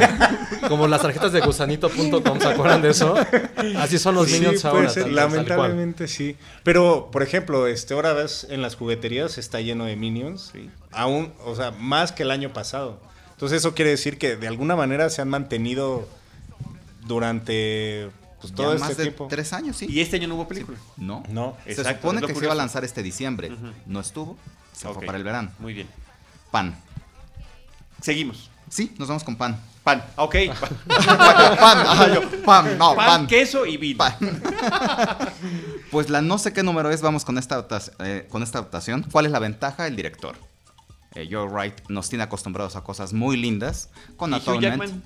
[0.68, 2.40] como las tarjetas de gusanito.com.
[2.40, 3.14] ¿Se acuerdan de eso?
[3.78, 4.88] Así son los Sí, minions puede ahora.
[4.90, 5.32] ser, tal- tal cual.
[5.38, 6.36] lamentablemente sí.
[6.62, 10.52] Pero, por ejemplo, este, ahora ves en las jugueterías está lleno de minions.
[10.92, 12.98] Aún, o sea, más que el año pasado.
[13.32, 16.06] Entonces eso quiere decir que de alguna manera se han mantenido
[17.06, 19.26] durante pues, Ya todo más este de tiempo.
[19.28, 19.86] tres años, sí.
[19.88, 20.78] Y este año no hubo película.
[20.96, 21.22] No.
[21.28, 21.56] No.
[21.64, 23.52] Se Exacto, supone es lo que se iba a lanzar este diciembre.
[23.86, 24.36] No estuvo.
[24.72, 25.50] Se fue para el verano.
[25.58, 25.88] Muy bien.
[26.50, 26.74] Pan.
[28.00, 28.50] Seguimos.
[28.68, 29.60] Sí, nos vamos con pan.
[29.82, 30.04] Pan.
[30.16, 30.34] Ok.
[30.86, 33.26] pan, ajá, yo, pan, no, Pan, pan.
[33.26, 33.98] queso y vino.
[33.98, 34.14] Pan.
[35.90, 37.66] Pues la no sé qué número es, vamos con esta,
[37.98, 39.04] eh, con esta adaptación.
[39.10, 39.88] ¿Cuál es la ventaja?
[39.88, 40.36] El director.
[41.16, 43.88] Eh, Joe Wright nos tiene acostumbrados a cosas muy lindas.
[44.16, 44.82] Con ¿Y Hugh Atonement.
[44.82, 45.02] Jackman?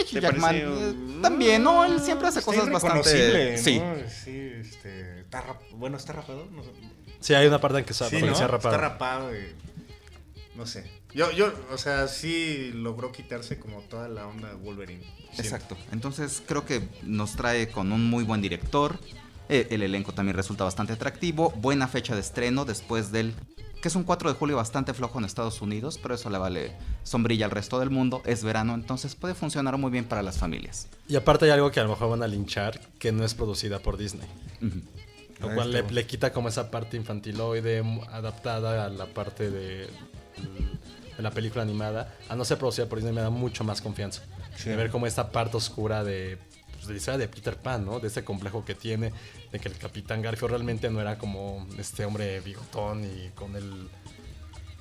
[0.00, 1.84] Eh, Hugh ¿Te Jackman, parece eh, también, ¿no?
[1.84, 3.56] Él siempre hace cosas bastante...
[3.58, 3.78] Sí.
[3.78, 3.94] ¿no?
[4.08, 6.46] Sí, este, está rap- bueno, está rapado.
[6.50, 6.70] No sé.
[7.20, 8.34] Sí, hay una parte en que se, Sí, ¿no?
[8.34, 8.74] se ha rapado.
[8.74, 9.54] Está rapado y-
[10.54, 10.90] No sé.
[11.14, 15.02] Yo, yo, o sea, sí logró quitarse como toda la onda Wolverine.
[15.02, 15.42] siento.
[15.42, 15.76] Exacto.
[15.92, 18.98] Entonces creo que nos trae con un muy buen director.
[19.48, 21.52] Eh, el elenco también resulta bastante atractivo.
[21.56, 23.34] Buena fecha de estreno después del...
[23.80, 26.72] Que es un 4 de julio bastante flojo en Estados Unidos, pero eso le vale
[27.04, 28.22] sombrilla al resto del mundo.
[28.24, 30.88] Es verano, entonces puede funcionar muy bien para las familias.
[31.08, 33.78] Y aparte hay algo que a lo mejor van a linchar, que no es producida
[33.78, 34.26] por Disney.
[35.40, 39.88] Lo cual le, le quita como esa parte infantiloide adaptada a la parte de,
[41.16, 42.14] de la película animada.
[42.28, 44.22] A no ser producida por Disney me da mucho más confianza.
[44.56, 44.70] Sí.
[44.70, 46.38] De ver como esta parte oscura de,
[46.86, 48.00] pues, de Peter Pan, ¿no?
[48.00, 49.12] De ese complejo que tiene,
[49.52, 53.88] de que el Capitán Garfio realmente no era como este hombre bigotón y con el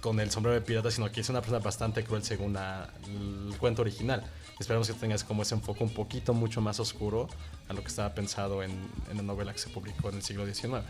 [0.01, 3.57] con el sombrero de pirata, sino que es una persona bastante cruel según la- el
[3.57, 4.23] cuento original.
[4.59, 7.27] Esperamos que tengas como ese enfoque un poquito mucho más oscuro
[7.69, 8.69] a lo que estaba pensado en,
[9.09, 10.83] en la novela que se publicó en el siglo XIX.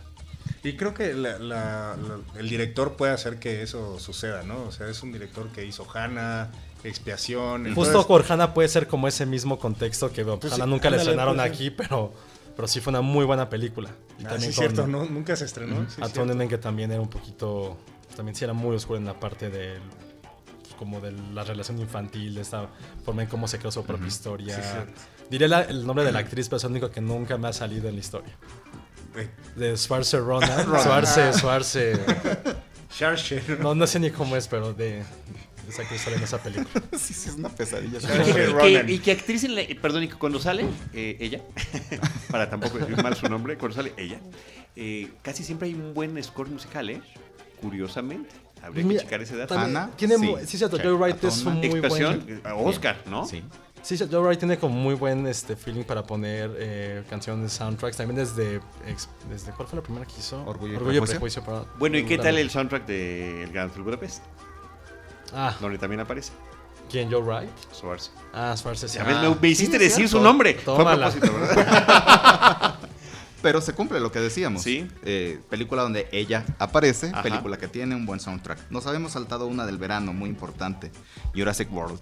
[0.63, 4.63] Y creo que la- la- la- el director puede hacer que eso suceda, ¿no?
[4.63, 6.51] O sea, es un director que hizo Hanna,
[6.87, 7.65] Expiación.
[7.73, 10.97] Justo entonces- por Hannah puede ser como ese mismo contexto que Pues sí, nunca le
[10.97, 12.13] estrenaron pues aquí, pero,
[12.55, 13.89] pero sí fue una muy buena película.
[14.19, 15.05] Y Ah, también sí, con cierto, ¿no?
[15.05, 15.89] Nunca se estrenó.
[15.89, 16.09] sí, a
[16.47, 17.77] que también era un poquito,
[18.15, 19.79] también sí era muy oscuro en la parte del
[20.77, 22.67] como de la relación infantil, de esta
[23.05, 24.55] forma en cómo se creó su propia historia.
[24.61, 24.91] Sí.
[25.29, 27.53] Diré la- el nombre de la actriz, pero es el único que nunca me ha
[27.53, 28.35] salido en la historia.
[29.15, 30.65] Eh, De Swarce Ronan.
[30.65, 31.93] Swarce, Swarce.
[32.91, 33.59] Sharcher.
[33.61, 35.03] No, no sé ni cómo es, pero de
[35.67, 36.83] esa que sale en esa película.
[36.97, 37.99] Sí, sí, es una pesadilla.
[37.99, 41.41] Y que, y que actriz en la, perdón, y que cuando sale eh, ella,
[42.31, 44.19] para tampoco decir mal su nombre, cuando sale ella,
[44.75, 47.01] eh, casi siempre hay un buen score musical, ¿eh?
[47.61, 48.29] Curiosamente.
[48.61, 49.57] Habría que checar ese dato.
[49.57, 50.33] Ana, tiene sí.
[50.45, 50.77] sí, cierto.
[50.81, 52.41] Joe Wright es un muy buen.
[52.55, 53.25] Oscar, ¿no?
[53.25, 53.43] Sí.
[53.83, 57.97] Sí, Joe Wright tiene como muy buen este feeling para poner eh, canciones, soundtracks.
[57.97, 59.51] También desde, ex- desde.
[59.51, 60.43] ¿Cuál fue la primera que hizo?
[60.43, 61.43] Orgullo y Prejuicio.
[61.77, 64.23] Bueno, ¿y qué tal el soundtrack de El Gran Hotel Budapest?
[65.33, 66.31] Ah, Donde también aparece
[66.89, 67.11] ¿quién?
[67.11, 67.49] Joe Wright.
[67.71, 68.11] Suarez.
[68.33, 68.87] Ah, Swarce.
[68.87, 68.97] sí.
[68.99, 70.53] Ah, me, me hiciste sí, decir su nombre.
[70.55, 71.09] Fue a Tómala.
[71.09, 72.75] propósito, ¿verdad?
[73.41, 74.63] Pero se cumple lo que decíamos.
[74.63, 74.87] Sí.
[75.03, 77.21] Eh, película donde ella aparece, Ajá.
[77.23, 78.69] película que tiene un buen soundtrack.
[78.71, 80.91] Nos habíamos saltado una del verano, muy importante,
[81.35, 81.99] Jurassic World.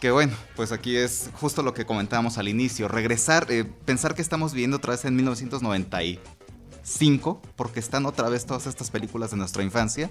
[0.00, 2.88] Que bueno, pues aquí es justo lo que comentábamos al inicio.
[2.88, 8.66] Regresar, eh, pensar que estamos viviendo otra vez en 1995, porque están otra vez todas
[8.66, 10.10] estas películas de nuestra infancia.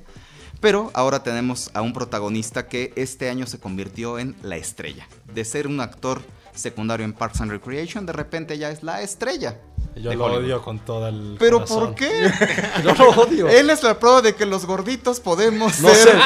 [0.62, 5.08] Pero ahora tenemos a un protagonista que este año se convirtió en la estrella.
[5.34, 6.22] De ser un actor
[6.54, 9.58] secundario en Parks and Recreation, de repente ya es la estrella.
[9.96, 10.44] Yo lo Hollywood.
[10.44, 11.38] odio con todo el.
[11.40, 11.80] ¿Pero corazón.
[11.86, 12.30] por qué?
[12.84, 13.48] Yo lo odio.
[13.48, 16.10] Él es la prueba de que los gorditos podemos No ser.
[16.10, 16.18] se,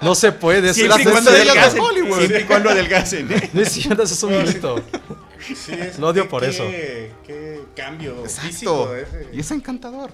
[0.00, 0.72] no se puede.
[0.72, 1.80] Siempre y cuando adelgacen.
[1.80, 2.18] Hollywood.
[2.18, 3.30] Siempre y cuando adelgacen.
[3.32, 3.50] ¿eh?
[3.52, 4.76] No es cierto, eso es un mito.
[5.54, 6.64] Sí, es- Lo odio qué- por qué- eso.
[7.26, 8.48] Qué cambio Exacto.
[8.48, 9.28] físico ese.
[9.34, 10.10] Y es encantador.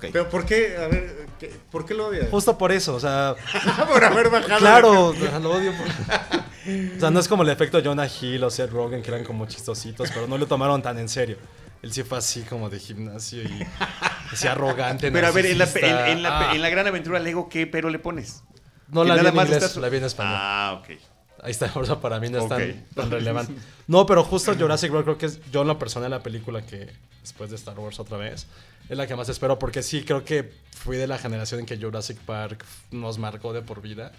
[0.00, 0.76] Pero ¿por qué?
[0.76, 2.28] A ver, ¿qué- ¿por qué lo odias?
[2.30, 3.34] Justo por eso, o sea.
[3.88, 4.58] por haber bajado.
[4.58, 5.72] Claro, lo odio.
[5.72, 5.86] por-
[6.96, 9.46] O sea, no es como el efecto Jonah Hill o Seth Rogen, que eran como
[9.46, 11.36] chistositos, pero no lo tomaron tan en serio.
[11.80, 13.64] Él sí fue así como de gimnasio y
[14.32, 15.12] así arrogante.
[15.12, 17.68] Pero a ver, en la, en, en la, Ah, en la gran aventura Lego, ¿qué
[17.68, 18.42] pero le pones?
[18.88, 20.34] No la vi en más inglés, estás- la vi en español.
[20.36, 20.98] Ah, ok.
[21.46, 23.54] Ahí está, por eso para mí no es tan, relevante.
[23.86, 26.90] No, pero justo Jurassic World creo que es yo en lo personal la película que
[27.22, 28.46] después de Star Wars otra vez
[28.88, 31.76] es la que más espero porque sí creo que fui de la generación en que
[31.76, 34.10] Jurassic Park nos marcó de por vida.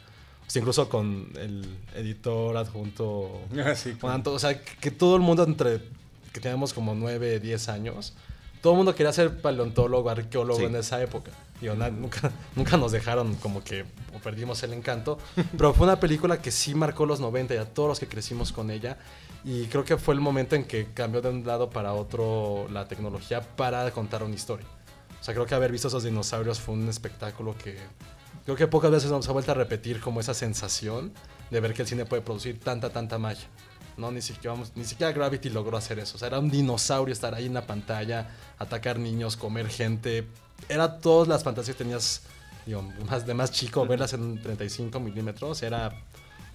[0.48, 5.22] O sea, incluso con el editor adjunto Ah, sí, Anto- o sea, que todo el
[5.22, 5.82] mundo entre
[6.32, 8.14] que teníamos como 9, 10 años,
[8.62, 10.66] todo el mundo quería ser paleontólogo, arqueólogo Sí.
[10.66, 11.32] en esa época.
[11.62, 13.86] Y na- nunca, nunca nos dejaron como que
[14.24, 15.18] perdimos el encanto.
[15.58, 18.52] Pero fue una película que sí marcó los 90 y a todos los que crecimos
[18.52, 18.98] con ella.
[19.44, 22.88] Y creo que fue el momento en que cambió de un lado para otro la
[22.88, 24.66] tecnología para contar una historia.
[25.20, 27.78] O sea, creo que haber visto esos dinosaurios fue un espectáculo que
[28.46, 31.12] creo que pocas veces nos ha vuelto a repetir como esa sensación
[31.50, 33.48] de ver que el cine puede producir tanta, tanta magia.
[33.98, 36.18] No, ni siquiera, ni siquiera Gravity logró hacer eso.
[36.18, 40.28] O sea, era un dinosaurio estar ahí en la pantalla, atacar niños, comer gente.
[40.70, 42.22] Era todas las fantasías que tenías,
[42.66, 45.92] digo, más, de más chico, verlas en 35 milímetros, era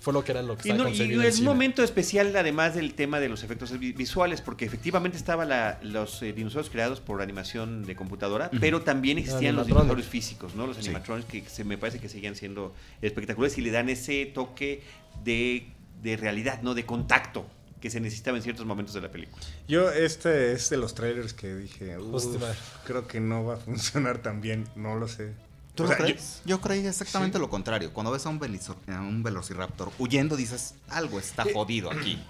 [0.01, 2.35] fue lo que era lo que Y, estaba no, y en en un momento especial,
[2.35, 5.49] además del tema de los efectos vi- visuales, porque efectivamente estaban
[5.83, 10.67] los eh, dinosaurios creados por animación de computadora, pero también existían los dinosaurios físicos, ¿no?
[10.67, 10.83] Los Sí.
[10.87, 14.83] animatronics que se, me parece que seguían siendo espectaculares y le dan ese toque
[15.23, 15.69] de,
[16.03, 16.75] de realidad, ¿no?
[16.75, 17.47] De contacto
[17.83, 19.43] que se necesitaba en ciertos momentos de la película.
[19.69, 22.57] Yo, este es de los trailers que dije, "Uf, Justo, madre.
[22.87, 25.33] creo que no va a funcionar tan bien, no lo sé.
[25.75, 26.41] ¿Tú O lo sea, yo- crees?
[26.45, 27.93] Yo, creí exactamente lo contrario.
[27.93, 32.23] Cuando ves a un, velizo- a un velociraptor huyendo, dices, algo está jodido aquí.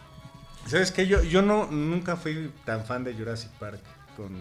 [0.67, 1.07] ¿Sabes qué?
[1.07, 3.81] Yo, yo no, nunca fui tan fan de Jurassic Park,
[4.17, 4.33] con,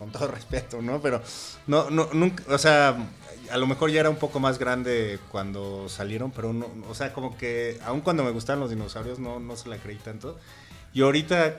[0.00, 1.00] con todo respeto, ¿no?
[1.00, 1.22] Pero,
[1.68, 2.96] no, no, nunca, o sea,
[3.52, 7.12] a lo mejor ya era un poco más grande cuando salieron, pero no, o sea,
[7.12, 10.36] como que, aun cuando me gustaban los dinosaurios, no, no se la creí tanto.
[10.92, 11.58] Y ahorita,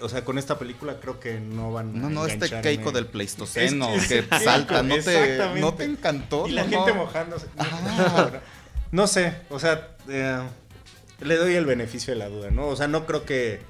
[0.00, 2.62] o sea, con esta película creo que no van No, no, este engancharme.
[2.62, 5.60] Keiko del Pleistoceno Es- es que salta, ¿no te, exactamente.
[5.60, 6.46] ¿no te encantó?
[6.46, 7.04] Y la No, gente no.
[7.04, 7.46] mojándose.
[7.58, 8.30] Ajá.
[8.92, 10.40] No sé, o sea, eh,
[11.20, 12.66] le doy el beneficio de la duda, ¿no?
[12.66, 13.60] O sea, no creo que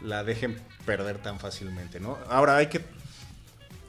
[0.00, 2.16] la dejen perder tan fácilmente, ¿no?
[2.30, 2.82] Ahora hay que.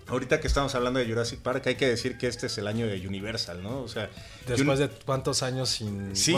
[0.07, 2.85] Ahorita que estamos hablando de Jurassic Park, hay que decir que este es el año
[2.87, 3.79] de Universal, ¿no?
[3.81, 4.09] O sea,
[4.47, 6.15] Después de cuántos años sin.
[6.15, 6.35] Sí.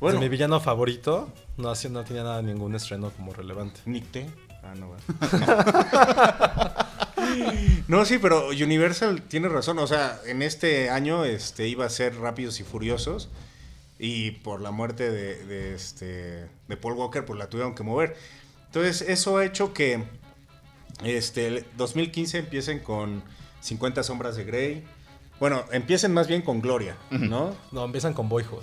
[0.00, 3.80] Bueno, mi villano favorito no, hacía- no tenía nada, ningún estreno como relevante.
[3.86, 4.26] Nick T.
[4.62, 6.80] Ah, no, va.
[7.88, 9.78] No, sí, pero Universal tiene razón.
[9.78, 13.28] O sea, en este año este, iba a ser Rápidos y Furiosos.
[13.98, 18.16] Y por la muerte de, de, este, de Paul Walker, pues la tuvieron que mover.
[18.66, 20.04] Entonces, eso ha hecho que
[21.02, 23.22] este, el 2015 empiecen con
[23.60, 24.84] 50 Sombras de Grey.
[25.40, 27.54] Bueno, empiecen más bien con Gloria, ¿no?
[27.72, 28.62] No, empiezan con Boyhood.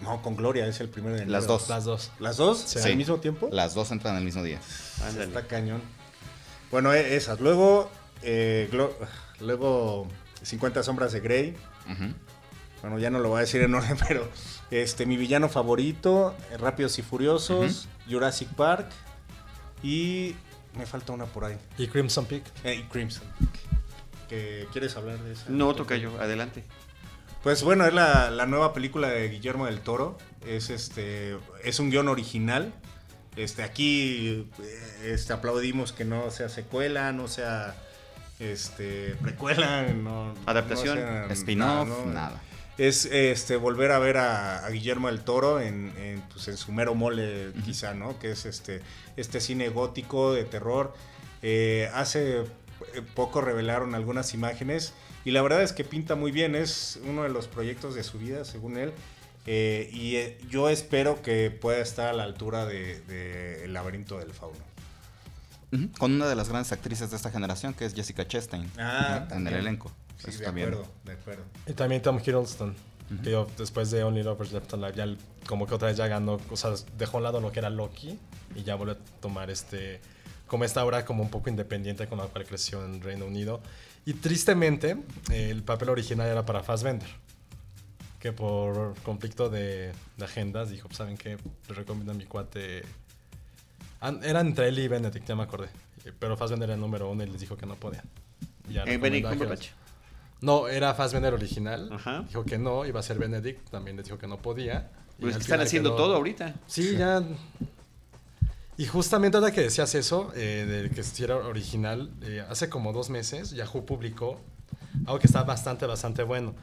[0.00, 1.32] No, con Gloria, es el primero de enero.
[1.32, 1.68] Las dos.
[1.68, 2.10] Las dos.
[2.18, 2.58] ¿Las dos?
[2.58, 2.78] Sí.
[2.80, 3.48] ¿Al mismo tiempo?
[3.52, 4.58] Las dos entran el mismo día.
[5.04, 5.26] Ándale.
[5.26, 5.82] Está cañón.
[6.70, 7.38] Bueno, e- esas.
[7.40, 7.90] Luego,
[8.22, 8.70] eh,
[9.40, 10.08] luego
[10.42, 11.56] 50 sombras de Grey.
[12.80, 14.26] Bueno, ya no lo voy a decir en orden, pero
[14.70, 18.88] este, mi villano favorito, eh, Rápidos y Furiosos, Jurassic Park
[19.82, 20.34] y
[20.76, 21.56] me falta una por ahí.
[21.78, 22.44] Y Crimson Peak.
[22.64, 23.24] Eh, y Crimson.
[23.38, 23.50] Peak.
[24.28, 25.46] ¿Que ¿Quieres hablar de esa?
[25.48, 26.64] No, toca yo, adelante.
[27.42, 30.18] Pues bueno, es la, la nueva película de Guillermo del Toro.
[30.46, 32.72] Es este es un guion original.
[33.36, 37.74] Este aquí eh, este, aplaudimos que no sea secuela, no sea
[38.38, 40.98] este precuela, no Adaptación.
[41.00, 42.12] no Spin-off, nada, ¿no?
[42.12, 42.40] nada.
[42.80, 46.72] Es este volver a ver a, a Guillermo del Toro en, en, pues, en su
[46.72, 48.18] mero mole, quizá, ¿no?
[48.18, 48.80] Que es este,
[49.18, 50.94] este cine gótico de terror.
[51.42, 52.44] Eh, hace eh,
[53.14, 54.94] poco revelaron algunas imágenes
[55.26, 56.54] y la verdad es que pinta muy bien.
[56.54, 58.94] Es uno de los proyectos de su vida, según él.
[59.44, 64.18] Eh, y eh, yo espero que pueda estar a la altura de, de El laberinto
[64.18, 64.58] del fauno.
[65.98, 68.70] Con una de las grandes actrices de esta generación, que es Jessica Chastain.
[68.78, 69.92] Ah, en el elenco.
[70.22, 70.68] Sí, Eso de también.
[70.68, 71.42] acuerdo, de acuerdo.
[71.66, 72.74] Y también Tom Hiddleston.
[73.24, 75.06] Que yo, después de Only Lovers Left Alive, ya
[75.48, 77.68] como que otra vez ya ganó, o sea, dejó a un lado lo que era
[77.68, 78.16] Loki
[78.54, 80.00] y ya volvió a tomar este,
[80.46, 83.60] como esta obra como un poco independiente con la cual creció en Reino Unido.
[84.06, 84.96] Y tristemente,
[85.32, 87.08] el papel original era para Fassbender.
[88.20, 91.36] Que por conflicto de, de agendas dijo, pues, ¿saben qué?
[91.68, 92.82] Le recomiendo a mi cuate...
[94.00, 95.68] An- Era entre él y Benedict, ya me acordé.
[96.04, 98.04] Eh, Pero Fassbender era el número uno y les dijo que no podían.
[98.68, 99.68] Y ya Eh, Benedict Cumberbatch.
[100.42, 101.90] No, era Fassbender original.
[101.92, 102.24] Ajá.
[102.26, 104.90] Dijo que no, iba a ser Benedict, también les dijo que no podía.
[105.18, 106.54] Y Pues que están haciendo quedó- todo ahorita.
[106.66, 107.22] Sí, ya.
[108.76, 113.10] Y justamente ahora que decías eso, eh, de que era original, eh, hace como dos
[113.10, 114.40] meses Yahoo publicó
[115.06, 116.54] algo que está bastante, bastante bueno.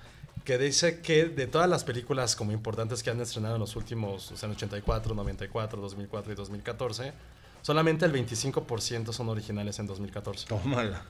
[0.44, 4.32] Que dice que de todas las películas como importantes que han estrenado en los últimos,
[4.32, 7.14] o sea, en 84, 94, 2004 y 2014,
[7.62, 10.48] solamente el 25% son originales en 2014.
[10.48, 11.04] Tómala.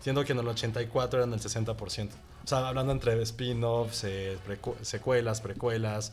[0.00, 2.08] Siendo que en el 84 eran el 60%.
[2.44, 6.12] O sea, hablando entre spin-offs, eh, precu- secuelas, precuelas,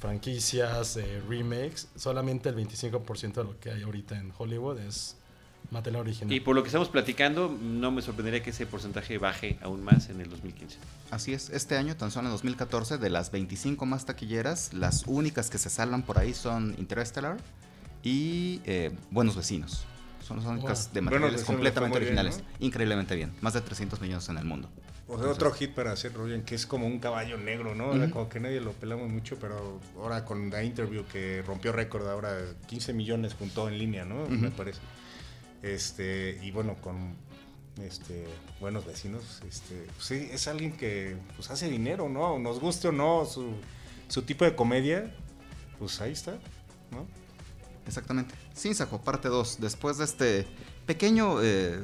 [0.00, 5.16] franquicias, eh, remakes, solamente el 25% de lo que hay ahorita en Hollywood es
[5.70, 6.32] material original.
[6.32, 10.08] Y por lo que estamos platicando, no me sorprendería que ese porcentaje baje aún más
[10.08, 10.78] en el 2015.
[11.10, 15.50] Así es, este año, tan solo en 2014, de las 25 más taquilleras, las únicas
[15.50, 17.38] que se salvan por ahí son Interstellar
[18.02, 19.84] y eh, Buenos Vecinos.
[20.26, 20.94] Son las únicas Wow.
[20.94, 22.42] de materiales fue completamente bien, originales.
[22.58, 23.32] Increíblemente bien.
[23.40, 24.68] Más de 300 millones en el mundo.
[25.08, 27.90] O sea, otro hit para hacer Rogen, que es como un caballo negro, ¿no?
[28.10, 32.36] Como que nadie lo pelamos mucho, pero ahora con la interview que rompió récord, ahora
[32.66, 34.26] 15 millones juntó en línea, ¿no?
[34.26, 34.80] Me parece.
[35.62, 37.14] Este, y bueno, con
[37.80, 38.26] este,
[38.60, 39.42] buenos vecinos.
[39.48, 42.38] Este, pues sí, es alguien que pues, hace dinero, ¿no?
[42.40, 43.52] Nos guste o no su,
[44.08, 45.14] su tipo de comedia,
[45.78, 46.32] pues ahí está,
[46.90, 47.06] ¿no?
[47.86, 48.34] Exactamente.
[48.54, 49.58] Sin saco, parte 2.
[49.60, 50.46] Después de este
[50.86, 51.82] pequeño eh,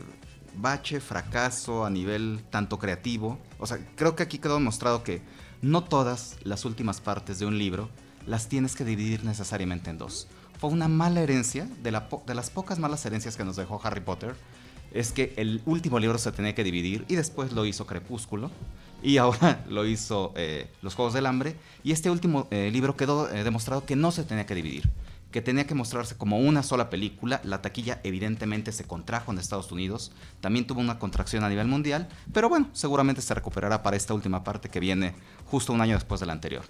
[0.56, 3.38] bache, fracaso a nivel tanto creativo.
[3.58, 5.22] O sea, creo que aquí quedó demostrado que
[5.60, 7.88] no todas las últimas partes de un libro
[8.26, 10.26] las tienes que dividir necesariamente en dos.
[10.58, 14.00] Fue una mala herencia, de, la de las pocas malas herencias que nos dejó Harry
[14.00, 14.36] Potter,
[14.92, 18.50] es que el último libro se tenía que dividir y después lo hizo Crepúsculo
[19.02, 23.26] y ahora lo hizo eh, Los Juegos del Hambre y este último eh, libro quedó
[23.26, 24.88] demostrado que no se tenía que dividir,
[25.32, 27.40] que tenía que mostrarse como una sola película.
[27.42, 32.08] La taquilla evidentemente se contrajo en Estados Unidos, también tuvo una contracción a nivel mundial,
[32.32, 35.14] pero bueno, seguramente se recuperará para esta última parte que viene
[35.46, 36.64] justo un año después de la anterior.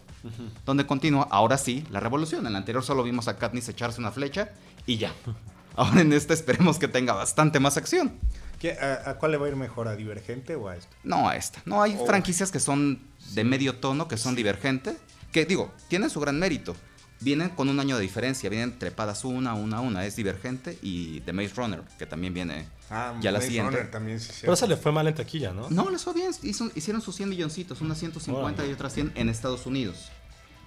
[0.64, 2.46] Donde continúa, ahora sí, la revolución.
[2.46, 4.50] En la anterior solo vimos a Katniss echarse una flecha
[4.86, 5.12] y ya.
[5.74, 8.12] Ahora en esta esperemos que tenga bastante más acción.
[8.60, 9.88] ¿Qué- a, a cuál le va a ir mejor?
[9.88, 10.94] ¿A Divergente o a esto?
[11.02, 11.62] No a esta.
[11.64, 12.04] No, hay Oh.
[12.04, 13.00] franquicias que son
[13.34, 14.96] de medio tono, que son divergentes,
[15.32, 16.76] que digo, tienen su gran mérito.
[17.22, 20.04] Vienen con un año de diferencia, vienen trepadas una, una, una.
[20.04, 23.70] Es divergente y The Maze Runner, que también viene Ah, ya la Maze siguiente.
[23.76, 25.70] Runner también, sí, Pero se le fue mal en taquilla, ¿no?
[25.70, 26.30] No, les fue bien.
[26.42, 28.74] hizo- hicieron sus 100 milloncitos, unas 150 y Órale.
[28.74, 30.10] otras 100 en Estados Unidos.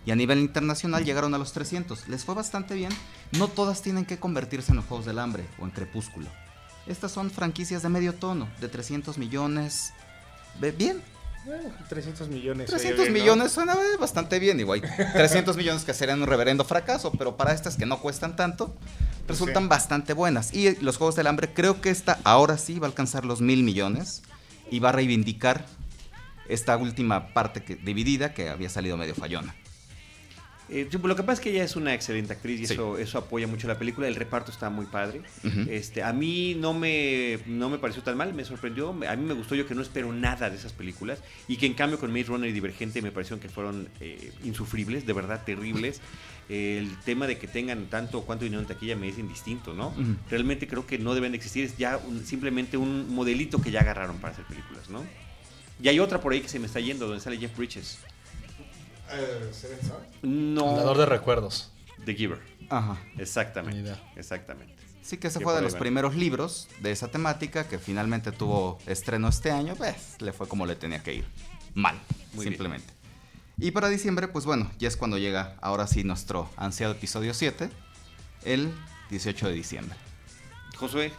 [0.05, 2.07] Y a nivel internacional llegaron a los 300.
[2.07, 2.91] Les fue bastante bien.
[3.37, 6.27] No todas tienen que convertirse en los Juegos del Hambre o en Crepúsculo.
[6.87, 9.93] Estas son franquicias de medio tono, de 300 millones.
[10.77, 11.01] Bien,
[11.47, 12.69] Eh, 300 millones.
[12.69, 13.13] 300 oye, ¿no?
[13.19, 14.81] millones suena bastante bien, igual.
[15.13, 18.73] 300 millones que serían un reverendo fracaso, pero para estas que no cuestan tanto,
[19.27, 19.69] resultan Sí.
[19.69, 20.53] bastante buenas.
[20.53, 23.63] Y los Juegos del Hambre, creo que esta ahora sí va a alcanzar los mil
[23.63, 24.23] millones
[24.71, 25.65] y va a reivindicar
[26.49, 29.55] esta última parte que, dividida que había salido medio fallona.
[30.67, 32.73] Eh, sí, lo que pasa es que ella es una excelente actriz y Sí.
[32.73, 34.07] eso, eso apoya mucho la película.
[34.07, 35.21] El reparto está muy padre.
[35.69, 38.89] Este, a mí no me, no me pareció tan mal, me sorprendió.
[39.07, 41.75] A mí me gustó yo que no espero nada de esas películas y que en
[41.75, 46.01] cambio con Maze Runner y Divergente me parecieron que fueron eh, insufribles, de verdad terribles.
[46.49, 49.95] el tema de que tengan tanto o cuánto dinero en taquilla me es indistinto, ¿no?
[50.29, 53.79] Realmente creo que no deben de existir, es ya un- simplemente un modelito que ya
[53.81, 55.03] agarraron para hacer películas, ¿no?
[55.81, 57.97] Y hay otra por ahí que se me está yendo, donde sale Jeff Bridges.
[59.11, 59.51] Eh.
[60.23, 60.71] No.
[60.71, 61.71] Hablador de recuerdos.
[62.05, 62.39] The Giver.
[62.69, 62.97] Ajá.
[63.17, 63.95] Exactamente.
[64.15, 64.75] Exactamente.
[65.01, 69.27] Sí que ese fue de los primeros libros de esa temática que finalmente tuvo estreno
[69.27, 71.25] este año, pues le fue como le tenía que ir.
[71.75, 71.95] Mal,
[72.33, 72.91] Muy simplemente.
[73.57, 77.69] Y para diciembre, pues bueno, ya es cuando llega ahora sí nuestro ansiado episodio 7,
[78.45, 78.73] el
[79.11, 79.95] 18 de diciembre.
[80.75, 81.13] Josué.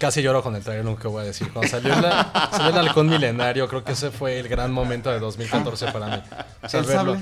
[0.00, 1.52] Casi lloro con el trailer, nunca voy a decir.
[1.52, 5.18] Cuando salió, la- salió el halcón milenario, creo que ese fue el gran momento de
[5.20, 6.22] 2014 para mí.
[6.62, 7.18] O sea, ¿El verlo.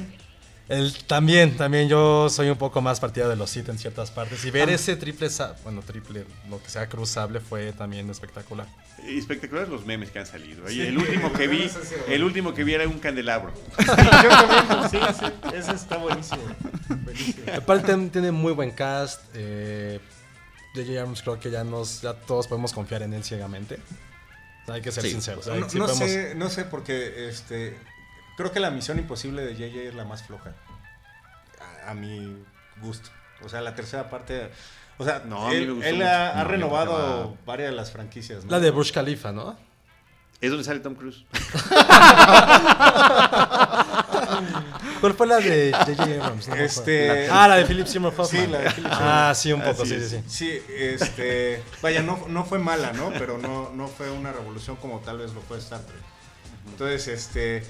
[0.68, 4.44] El- también, también yo soy un poco más partidario de los Sith en ciertas partes.
[4.44, 5.28] Y ver ese triple,
[5.64, 8.66] bueno, triple, lo que sea cruzable fue también espectacular.
[9.04, 10.70] Espectaculares los memes que han salido.
[10.70, 11.68] Y el último que vi,
[12.08, 13.52] el último que vi era un candelabro.
[13.78, 15.26] Yo también, sí, sí.
[15.56, 16.42] Ese está buenísimo.
[16.88, 17.44] Buenísimo.
[17.56, 19.22] Aparte tiene muy buen cast.
[19.34, 19.98] Eh,
[20.74, 20.98] J.J.
[21.00, 23.78] Abrams creo que ya nos, ya todos podemos confiar en él ciegamente.
[24.68, 25.10] Hay que ser Sí.
[25.12, 25.46] sinceros.
[25.46, 27.78] No, no sí podemos- sé, no sé, porque este,
[28.36, 30.52] creo que la misión imposible de JJ es la más floja.
[31.86, 32.36] A, a mi
[32.82, 33.08] gusto.
[33.42, 34.50] O sea, la tercera parte.
[34.98, 38.44] O sea, No, a mí me él, él ha, renovado va- varias de las franquicias.
[38.44, 38.50] ¿no?
[38.50, 39.56] La de Burj Khalifa, ¿no?
[40.40, 41.24] Es donde sale Tom Cruise.
[45.00, 46.02] ¿Cuál fue la de J.J.
[46.02, 46.48] Abrams?
[46.48, 46.54] No.
[46.56, 47.28] Este.
[47.30, 48.28] Ah, la de Philip Seymour Hoffman.
[48.28, 50.08] Sí, la de Philip Ah, sí, un poco, Así sí, es.
[50.10, 50.22] sí, sí.
[50.28, 51.62] Sí, este.
[51.82, 53.10] Vaya, no, no fue mala, ¿no?
[53.12, 56.02] Pero no, no fue una revolución como tal vez lo fue Star Trek.
[56.68, 57.62] Entonces, este.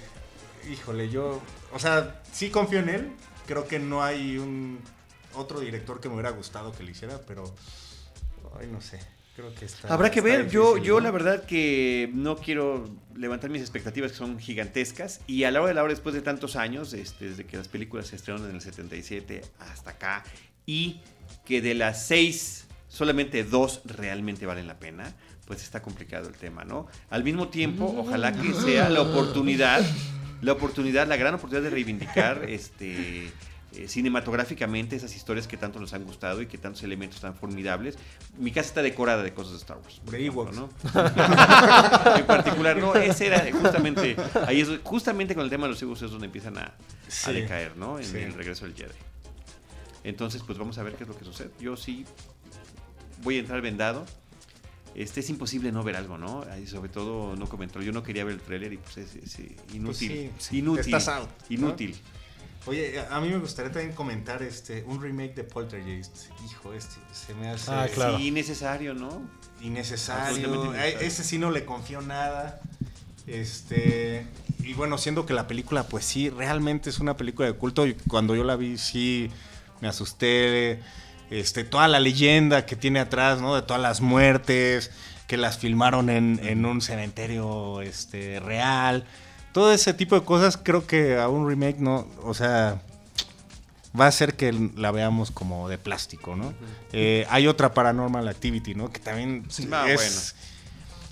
[0.70, 1.40] Híjole, yo.
[1.72, 3.12] O sea, sí confío en él.
[3.46, 4.80] Creo que no hay un
[5.34, 7.44] otro director que me hubiera gustado que lo hiciera, pero.
[8.60, 8.98] Ay, no sé.
[9.38, 9.94] Creo que está.
[9.94, 10.50] Habrá que está ver.
[10.50, 11.00] Yo, difícil, yo ¿no?
[11.04, 15.20] la verdad que no quiero levantar mis expectativas que son gigantescas.
[15.28, 17.68] Y a la hora de la hora, después de tantos años, este, desde que las
[17.68, 20.24] películas se estrenaron en el 77 hasta acá,
[20.66, 21.02] y
[21.44, 25.14] que de las seis, solamente dos realmente valen la pena,
[25.46, 26.88] pues está complicado el tema, ¿no?
[27.08, 29.86] Al mismo tiempo, ojalá que sea la oportunidad,
[30.42, 33.30] la oportunidad, la gran oportunidad de reivindicar este.
[33.74, 37.96] Eh, cinematográficamente esas historias que tanto nos han gustado y que tantos elementos tan formidables.
[38.38, 40.00] Mi casa está decorada de cosas de Star Wars.
[40.10, 40.50] De ejemplo.
[40.52, 40.68] ¿no?
[42.16, 46.02] en particular, no, ese era justamente, ahí es justamente con el tema de los Ewoks
[46.02, 46.74] es donde empiezan a, a
[47.08, 47.32] Sí.
[47.32, 47.98] decaer, ¿no?
[47.98, 48.16] En Sí.
[48.18, 48.94] el regreso del Jedi.
[50.04, 51.50] Entonces, pues vamos a ver qué es lo que sucede.
[51.60, 52.04] Yo sí
[53.22, 54.06] voy a entrar vendado.
[54.94, 56.44] Este es imposible no ver algo, ¿no?
[56.50, 57.82] Ahí sobre todo no comentó.
[57.82, 60.08] Yo no quería ver el tráiler y pues es, es, eh, inútil.
[60.08, 60.58] sí, sí.
[60.58, 60.94] Inútil.
[60.94, 61.74] Estás out, ¿no?
[62.68, 66.26] Oye, a mí me gustaría también comentar este un remake de Poltergeist.
[66.44, 68.18] Hijo, este se me hace Ah, claro.
[68.18, 69.22] Sí, necesario, ¿no?
[69.60, 70.46] innecesario.
[70.46, 71.00] Innecesario.
[71.00, 72.60] ese sí no le confío nada.
[73.26, 74.26] Este,
[74.60, 77.86] y bueno, siendo que la película, pues sí, realmente es una película de culto.
[77.86, 79.30] Y cuando yo la vi, sí,
[79.80, 80.80] me asusté.
[81.30, 83.54] Este, toda la leyenda que tiene atrás, ¿no?
[83.54, 84.90] De todas las muertes,
[85.26, 89.04] que las filmaron en, en un cementerio este, real.
[89.52, 92.80] Todo ese tipo de cosas, creo que a un remake, no, o sea,
[93.98, 96.52] va a hacer que la veamos como de plástico, ¿no?
[96.92, 98.90] Eh, hay otra Paranormal Activity, ¿no?
[98.90, 100.34] Que también Ah, es...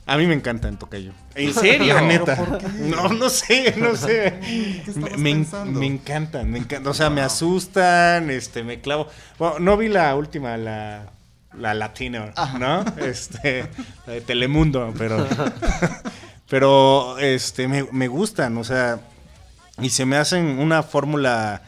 [0.08, 1.10] A mí me encanta en Tocayo.
[1.34, 1.92] ¿En serio?
[1.92, 2.36] La neta.
[2.36, 2.68] ¿Por qué?
[2.78, 4.38] No, no sé, no sé.
[4.40, 5.80] ¿Qué estabas me, en- pensando?
[5.80, 6.86] me encantan, me encantan.
[6.88, 9.08] O sea, me asustan, este, me clavo.
[9.36, 11.10] Bueno, no vi la última, la,
[11.58, 12.26] la Latino,
[12.56, 12.84] ¿no?
[12.98, 13.68] Este,
[14.06, 15.26] la de Telemundo, pero.
[16.48, 19.00] pero, este, me, me gustan, o sea.
[19.78, 21.62] Y se me hacen una fórmula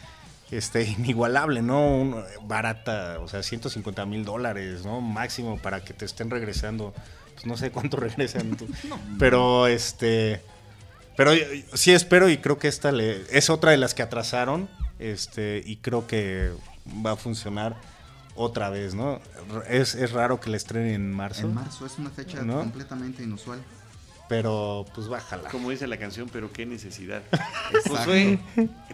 [0.50, 1.86] este, inigualable, ¿no?
[1.86, 5.00] Un- barata, o sea, 150 mil dólares, ¿no?
[5.00, 6.94] Máximo para que te estén regresando.
[7.34, 8.66] Pues no sé cuánto regresan tú.
[9.18, 10.42] Pero, este...
[11.16, 14.68] Pero yo sí espero y creo que esta le, es otra de las que atrasaron.
[15.00, 16.50] Este, y creo que
[17.04, 17.76] va a funcionar
[18.36, 19.20] otra vez, ¿no?
[19.68, 21.42] Es, es raro que la estrenen en marzo.
[21.42, 22.60] En marzo es una fecha ¿No?
[22.60, 23.60] completamente inusual.
[24.28, 25.48] Pero pues bájala.
[25.50, 27.22] Como dice la canción, pero qué necesidad.
[27.88, 28.38] Josué,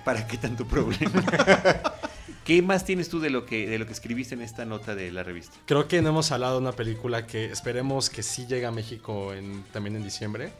[0.04, 1.24] ¿para qué tanto problema?
[2.44, 5.10] ¿Qué más tienes tú de lo que de lo que escribiste en esta nota de
[5.10, 5.56] la revista?
[5.66, 9.32] Creo que no hemos hablado de una película que esperemos que sí llegue a México
[9.32, 10.52] en- también en diciembre,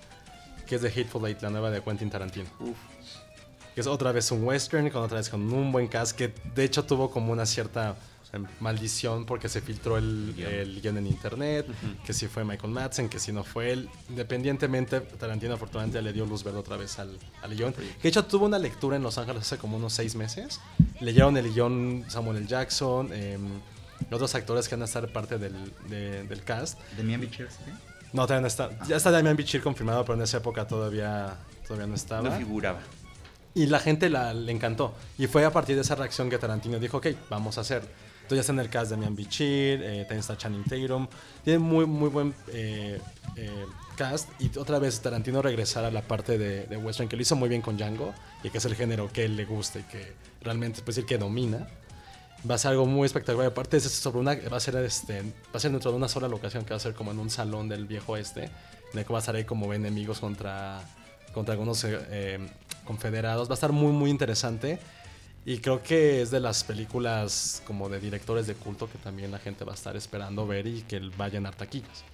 [0.67, 2.47] que es The Hateful Eight, la nueva de Quentin Tarantino.
[2.59, 2.77] Uf.
[3.75, 6.65] Que es otra vez un western, con otra vez con un buen cast, que de
[6.65, 7.97] hecho tuvo como una cierta
[8.61, 11.67] maldición porque se filtró el, el guion en internet,
[12.05, 13.89] que si fue Michael Madsen, que si no fue él.
[14.09, 17.73] Independientemente, Tarantino afortunadamente le dio luz verde otra vez al, al guion.
[17.73, 20.61] Que de hecho tuvo una lectura en Los Ángeles hace como unos seis meses.
[21.01, 22.47] Leyeron el guion Samuel L.
[22.47, 23.61] Jackson, em,
[24.11, 25.55] otros actores que van a estar parte del,
[25.89, 26.79] de- del cast.
[26.97, 27.71] De Miami Cheers, ¿sí?
[28.13, 28.71] No, todavía no está.
[28.87, 32.29] Ya está Damian Bichir confirmado, pero en esa época todavía, todavía no estaba.
[32.29, 32.79] No figuraba.
[33.57, 34.95] Y la gente la, le encantó.
[35.19, 37.83] Y fue a partir de esa reacción que Tarantino dijo, ok, vamos a hacer.
[38.25, 41.07] Entonces ya está en el cast de Mian Bichir, eh, también está Channing Tatum.
[41.45, 42.99] Tiene muy, muy buen eh,
[43.37, 43.67] eh,
[43.97, 44.31] cast.
[44.41, 47.51] Y otra vez Tarantino regresar a la parte de, de western que lo hizo muy
[47.51, 48.15] bien con Django.
[48.43, 51.19] Y que es el género que él le gusta y que realmente es decir que
[51.19, 51.69] domina.
[52.51, 53.49] Va a ser algo muy espectacular.
[53.49, 56.27] Aparte es sobre una, va a ser este, va a ser dentro de una sola
[56.27, 59.13] locación que va a ser como en un salón del viejo este, en el que
[59.13, 60.81] va a estar ahí como enemigos contra,
[61.35, 62.39] contra algunos eh, eh,
[62.87, 63.51] confederados.
[63.51, 64.79] Va a estar muy muy interesante
[65.47, 69.39] y creo que es de las películas como de directores de culto que también la
[69.39, 72.05] gente va a estar esperando ver y que va a llenar taquillas.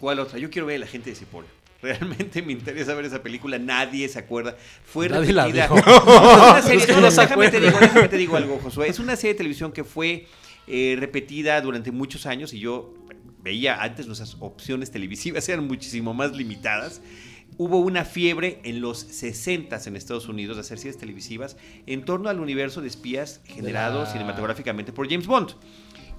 [0.00, 0.38] ¿Cuál otra?
[0.38, 1.48] Yo quiero ver a la gente de Cipolla.
[1.82, 3.58] Realmente me interesa ver esa película.
[3.58, 4.56] Nadie se acuerda.
[4.84, 5.64] Fue Nadie la vio.
[5.68, 8.36] No, es una serie- Es que no, no se déjame, te digo, déjame te digo
[8.36, 8.88] algo, Josué.
[8.88, 10.26] Es una serie de televisión que fue
[10.66, 12.94] eh, repetida durante muchos años y yo
[13.42, 17.00] veía antes nuestras opciones televisivas eran muchísimo más limitadas.
[17.58, 21.56] Hubo una fiebre en los 60 en Estados Unidos de hacer series televisivas
[21.86, 25.50] en torno al universo de espías generado la- cinematográficamente por James Bond.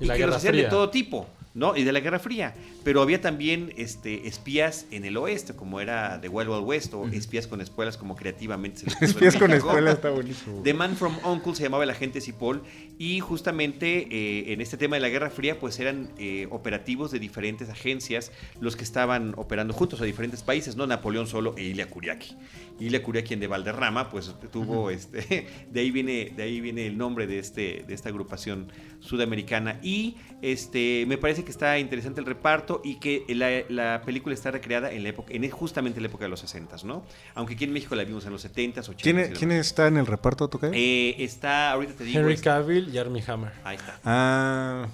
[0.02, 1.28] Y que los hacían de todo tipo,
[1.60, 1.76] ¿no?
[1.76, 2.56] Y de la Guerra Fría.
[2.84, 7.08] Pero había también este, espías en el oeste, como era The Wild Wild West, o
[7.10, 10.62] espías con escuelas, como creativamente se les Espías con escuela está buenísimo.
[10.64, 12.64] The Man from Uncle se llamaba el agente Cipoll
[12.98, 17.20] y justamente eh, en este tema de la Guerra Fría pues eran eh, operativos de
[17.20, 18.32] diferentes agencias
[18.62, 22.36] los que estaban operando juntos a diferentes países, no Napoleón solo e Ilia Kuriaki.
[22.80, 26.98] Ilia Kuriaki en de Valderrama pues tuvo este de ahí viene de ahí viene el
[26.98, 32.26] nombre de este de esta agrupación sudamericana y este me parece que está interesante el
[32.26, 36.26] reparto y que la, la película está recreada en la época en justamente la época
[36.26, 37.04] de los 60 ¿no?
[37.36, 38.96] Aunque aquí en México la vimos en los 70s, 80s.
[39.02, 40.74] ¿Quién, quién está en el reparto, Tocayo?
[40.76, 42.20] Eh, está, ahorita te digo.
[42.20, 43.52] Henry Cavill y Armie Hammer.
[43.64, 44.00] Ahí está.
[44.04, 44.88] Ah,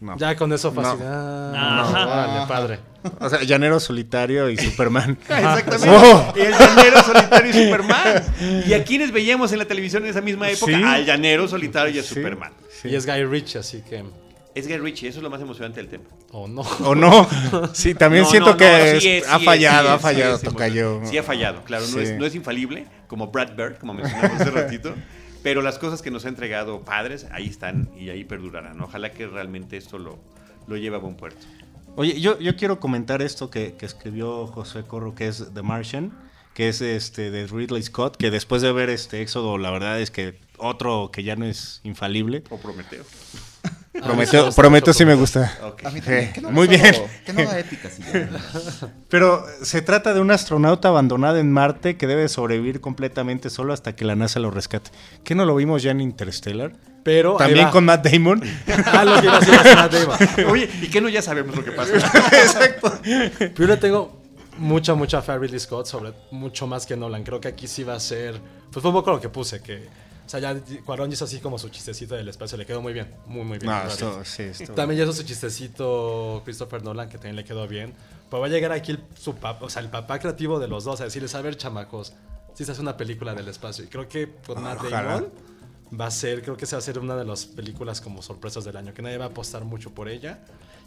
[0.00, 0.16] no.
[0.18, 1.00] Ya con eso fácil.
[1.00, 1.06] No.
[1.08, 2.78] Ah, vale, padre.
[3.20, 5.16] O sea, Llanero Solitario y Superman.
[5.28, 5.88] Exactamente.
[5.90, 6.32] Oh.
[6.36, 8.24] El llanero solitario y Superman.
[8.66, 10.76] ¿Y a quienes veíamos en la televisión en esa misma época?
[10.76, 10.82] Sí.
[10.84, 12.14] Al llanero solitario y a Sí.
[12.14, 12.52] Superman.
[12.82, 12.88] Sí.
[12.88, 14.04] Y es Guy Ritchie, así que.
[14.54, 16.04] Es Guy Ritchie, eso es lo más emocionante del tema.
[16.32, 16.62] O no.
[16.84, 17.28] ¿O no?
[17.74, 19.88] Sí, también No, siento no, que no, sí es- es, ha sí es, fallado, sí
[19.92, 20.80] ha es, fallado, sí es Tocayo.
[20.80, 21.10] emocionante.
[21.10, 21.84] Sí ha fallado, claro.
[21.88, 24.94] No, es, no es infalible, como Brad Bird, como mencionamos hace ratito.
[25.46, 28.80] Pero las cosas que nos ha entregado padres, ahí están y ahí perdurarán.
[28.80, 30.18] Ojalá que realmente esto lo,
[30.66, 31.46] lo lleve a buen puerto.
[31.94, 36.10] Oye, yo, yo quiero comentar esto que, que escribió José Corro, que es The Martian,
[36.52, 40.10] que es este de Ridley Scott, que después de ver este Éxodo, la verdad es
[40.10, 42.42] que otro que ya no es infalible.
[42.50, 43.04] O Prometeo.
[44.02, 45.58] Prometeo, Prometeo sí me gusta.
[45.84, 46.24] A mí también.
[46.24, 46.94] Eh, ¿Qué no muy bien.
[47.24, 48.02] ¿Qué no ética si?
[49.08, 53.94] Pero se trata de un astronauta abandonado en Marte que debe sobrevivir completamente solo hasta
[53.96, 54.90] que la NASA lo rescate.
[55.24, 56.72] ¿Qué no lo vimos ya en Interstellar?
[57.02, 58.42] Pero También con Matt Damon.
[58.86, 60.50] Ah, lo que iba a decir Matt Damon.
[60.50, 61.92] Oye, ¿y qué no ya sabemos lo que pasa?
[63.38, 64.22] Pero yo le tengo
[64.58, 67.22] mucha, mucha fe a Ridley Scott, sobre mucho más que Nolan.
[67.22, 68.40] Creo que aquí sí va a ser.
[68.72, 70.05] Pues fue un poco lo que puse, que.
[70.26, 73.14] O sea, ya Cuarón hizo así como su chistecito del espacio, le quedó muy bien.
[73.26, 73.70] Muy, muy bien.
[73.70, 77.66] No, esto, sí, esto- También ya hizo su chistecito Christopher Nolan, que también le quedó
[77.68, 77.94] bien.
[78.28, 80.84] Pero va a llegar aquí el, su papá, o sea, el papá creativo de los
[80.84, 82.12] dos, a decirles, a ver, chamacos,
[82.54, 83.84] si se hace una película del espacio.
[83.84, 85.02] Y creo que con Matt ojalá.
[85.02, 85.28] Damon
[85.98, 88.64] va a ser, creo que se va a hacer una de las películas como sorpresas
[88.64, 90.40] del año, que nadie va a apostar mucho por ella.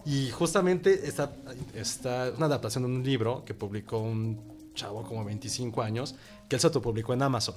[0.06, 1.32] Y justamente está,
[1.74, 6.16] está una adaptación de un libro que publicó un chavo como 25 años,
[6.50, 7.56] que él se autopublicó en Amazon.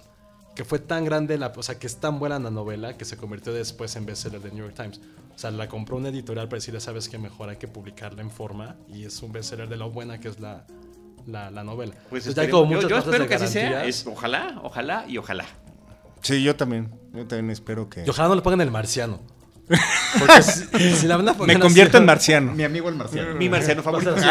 [0.54, 3.16] Que fue tan grande, la, o sea, que es tan buena la novela que se
[3.16, 5.00] convirtió después en bestseller de New York Times.
[5.34, 8.30] O sea, la compró una editorial para decirle, sabes que mejor hay que publicarla en
[8.30, 8.76] forma.
[8.88, 10.66] Y es un bestseller de lo buena que es la,
[11.26, 11.94] la, la novela.
[12.10, 13.86] Pues Entonces, ya hay como yo, muchas yo cosas espero de que así sea.
[13.86, 15.46] Es, ojalá, ojalá y ojalá.
[16.20, 16.90] Sí, yo también.
[17.14, 18.04] Yo también espero que...
[18.06, 19.20] Y ojalá no le pongan el marciano.
[20.18, 22.52] Porque si, si la van a poner Me convierto así- en marciano.
[22.52, 23.34] Mi amigo el marciano.
[23.36, 24.14] Mi marciano favorito.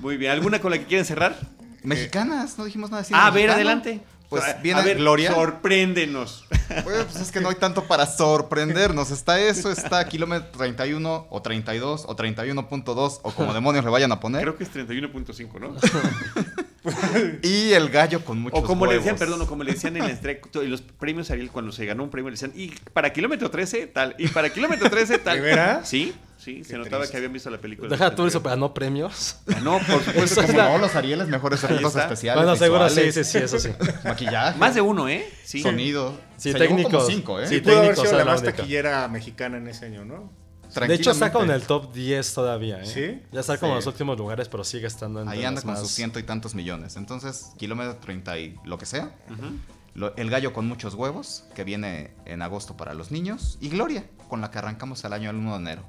[0.00, 0.32] Muy bien.
[0.32, 1.36] ¿Alguna con la que quieren cerrar?
[1.84, 4.00] Mexicanas, no dijimos nada cine Ah, a ver, adelante.
[4.30, 5.32] Pues viene a ver, Gloria.
[5.32, 6.46] Sorpréndenos.
[6.82, 9.10] Bueno, pues es que no hay tanto para sorprendernos.
[9.12, 14.18] Está eso, está kilómetro 31 o 32 o 31.2 o como demonios le vayan a
[14.18, 14.40] poner.
[14.42, 15.74] Creo que es 31.5, ¿no?
[17.42, 20.04] Y el gallo con muchos O como le decían, perdón, o como le decían en,
[20.04, 23.50] entrega- en los premios Ariel cuando se ganó un premio, le decían, y para kilómetro
[23.50, 25.36] 13, tal, y para kilómetro 13, tal.
[25.36, 25.88] ¿De veras?
[25.88, 26.12] Sí,
[26.44, 27.12] sí, se notaba triste.
[27.12, 27.88] que habían visto la película.
[27.88, 29.36] Deja tú eso, pero no premios.
[29.62, 30.42] No, por supuesto.
[30.42, 32.42] Como la- no, los Arieles, mejores efectos especiales.
[32.44, 33.70] Bueno, seguro sí, sí, sí, eso sí.
[34.04, 34.58] Maquillaje.
[34.58, 35.28] Más de uno, ¿eh?
[35.44, 35.62] Sí.
[35.62, 36.18] Sonido.
[36.36, 37.06] Sí, Se como técnicos.
[37.06, 37.46] cinco, ¿eh?
[37.48, 38.56] Sí, Pudo haber sido la más única.
[38.56, 40.30] taquillera mexicana en ese año, ¿no?
[40.88, 42.86] De hecho, está con el top 10 todavía, ¿eh?
[42.86, 43.22] ¿Sí?
[43.30, 43.90] Ya está como en los Sí.
[43.90, 46.96] últimos lugares, pero sigue estando en Ahí anda con sus ciento y tantos millones.
[46.96, 49.14] Entonces, kilómetro 30 y lo que sea.
[49.94, 53.56] Lo- el gallo con muchos huevos, que viene en agosto para los niños.
[53.60, 55.84] Y Gloria, con la que arrancamos el año el 1 de enero.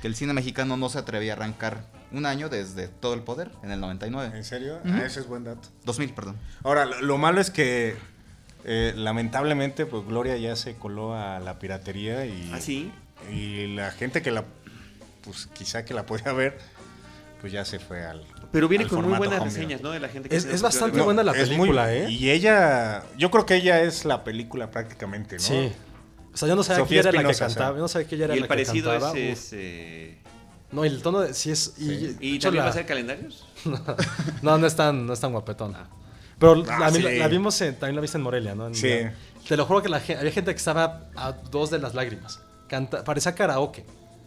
[0.00, 3.50] Que el cine mexicano no se atrevía a arrancar un año desde todo el poder,
[3.62, 4.36] en el 99.
[4.36, 4.78] ¿En serio?
[4.84, 5.68] Ah, ese es buen dato.
[5.84, 6.36] 2000, perdón.
[6.62, 7.96] Ahora, lo, lo malo es que
[8.64, 12.92] eh, lamentablemente, pues Gloria ya se coló a la piratería y, ¿Ah, sí?
[13.32, 14.44] y la gente que la,
[15.24, 16.58] pues quizá que la podía ver,
[17.40, 18.24] pues ya se fue al.
[18.52, 19.82] Pero viene al con muy buenas home reseñas, video.
[19.82, 19.90] ¿no?
[19.90, 22.10] De la gente que Es- se es bastante buena la película, ¿eh?
[22.10, 25.42] Y ella, yo creo que ella es la película prácticamente, ¿no?
[25.42, 25.72] Sí.
[26.36, 27.76] O sea, yo no sabía Sofía que ella era la que cantaba.
[27.76, 29.18] Yo no sabía que ella era Y el la que parecido cantaba.
[29.18, 29.54] es...
[30.70, 31.74] No, y el tono de, sí es...
[31.78, 33.46] Y, de ¿Y también la- va a ser calendarios?
[34.42, 35.74] No, no es tan, no es tan guapetón.
[36.38, 37.00] Pero Ah, la, sí.
[37.00, 38.66] la- la vimos en, también la viste en Morelia, ¿no?
[38.66, 38.90] En- Sí.
[39.48, 42.40] Te lo juro que había gente que estaba a dos de las lágrimas.
[42.68, 43.84] Canta, parecía karaoke.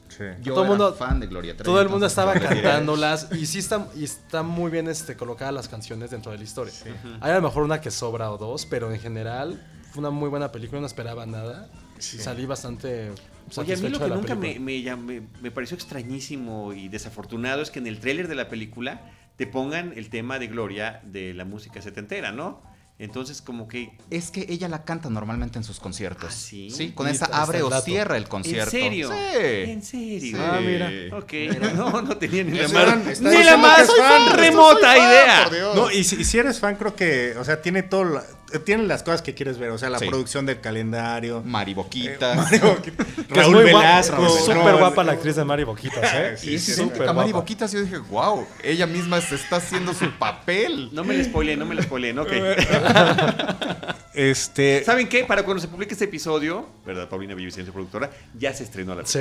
[0.07, 0.23] Sí.
[0.41, 3.45] Yo Todo el era mundo- fan de Gloria Trevi, Todo el mundo estaba cantándolas y
[3.45, 6.73] sí está, y está muy bien este, colocadas las canciones dentro de la historia.
[7.21, 10.29] Hay a lo mejor una que sobra o dos, pero en general fue una muy
[10.29, 11.69] buena película, no esperaba nada.
[11.99, 13.11] Y salí bastante
[13.55, 17.71] Oye, a mí lo que nunca me, me, me- me pareció extrañísimo y desafortunado es
[17.71, 19.01] que en el tráiler de la película
[19.37, 22.61] te pongan el tema de Gloria de la música setentera, ¿no?
[22.99, 23.97] Entonces como que...
[24.09, 26.29] Es que ella la canta normalmente en sus conciertos.
[26.29, 26.91] ¿Ah, sí?
[26.93, 27.85] con Y esa abre o dato.
[27.85, 28.75] cierra el concierto.
[28.75, 29.09] ¿En serio?
[29.09, 29.71] Sí.
[29.71, 30.19] ¿En serio?
[30.19, 30.33] Sí.
[30.37, 30.91] Ah, mira.
[31.17, 31.33] Ok,
[31.75, 34.37] no, no tenía ni la más, ni la más fan.
[34.37, 35.43] remota fan, idea.
[35.45, 35.75] por Dios.
[35.75, 38.21] No, y si, y si eres fan, creo que, o sea, tiene todo,
[38.53, 40.07] eh, tiene las cosas que quieres ver, o sea, la Sí.
[40.07, 41.41] producción del calendario.
[41.45, 42.35] Mariboquita.
[42.35, 44.29] Mario- Que es Raúl muy guapa- Velasco.
[44.29, 46.35] Súper guapa la actriz de Mari Boquitas, ¿eh?
[46.37, 46.91] Sí, Y sí, sí.
[47.07, 47.71] a Mari Boquitas.
[47.71, 50.89] Yo dije, wow, ella misma se está haciendo su papel.
[50.91, 52.29] No me la spoileen, no me la spoileen, ok.
[54.13, 55.23] Este, ¿Saben qué?
[55.23, 57.07] Para cuando se publique este episodio, ¿verdad?
[57.09, 59.19] Paulina Villavicencio, productora, ya se estrenó la Sí.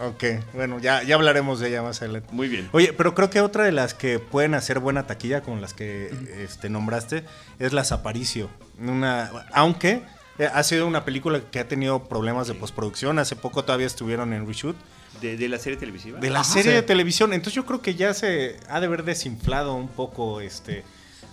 [0.00, 0.24] ok,
[0.54, 2.28] bueno, ya, ya hablaremos de ella más adelante.
[2.32, 2.68] Muy bien.
[2.72, 6.10] Oye, pero creo que otra de las que pueden hacer buena taquilla, como las que
[6.38, 7.24] este, nombraste,
[7.58, 8.48] es Las Aparicio.
[8.80, 10.02] Una, aunque
[10.38, 13.18] eh, ha sido una película que ha tenido problemas de postproducción.
[13.18, 14.76] Hace poco todavía estuvieron en reshoot.
[15.20, 16.18] De, de la serie televisiva.
[16.18, 16.76] De la Ajá, serie sí.
[16.76, 17.34] de televisión.
[17.34, 20.84] Entonces yo creo que ya se ha de haber desinflado un poco este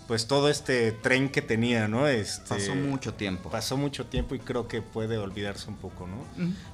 [0.09, 2.07] pues todo este tren que tenía, ¿no?
[2.07, 3.49] Este, Pasó mucho tiempo.
[3.49, 6.25] Pasó mucho tiempo y creo que puede olvidarse un poco, ¿no?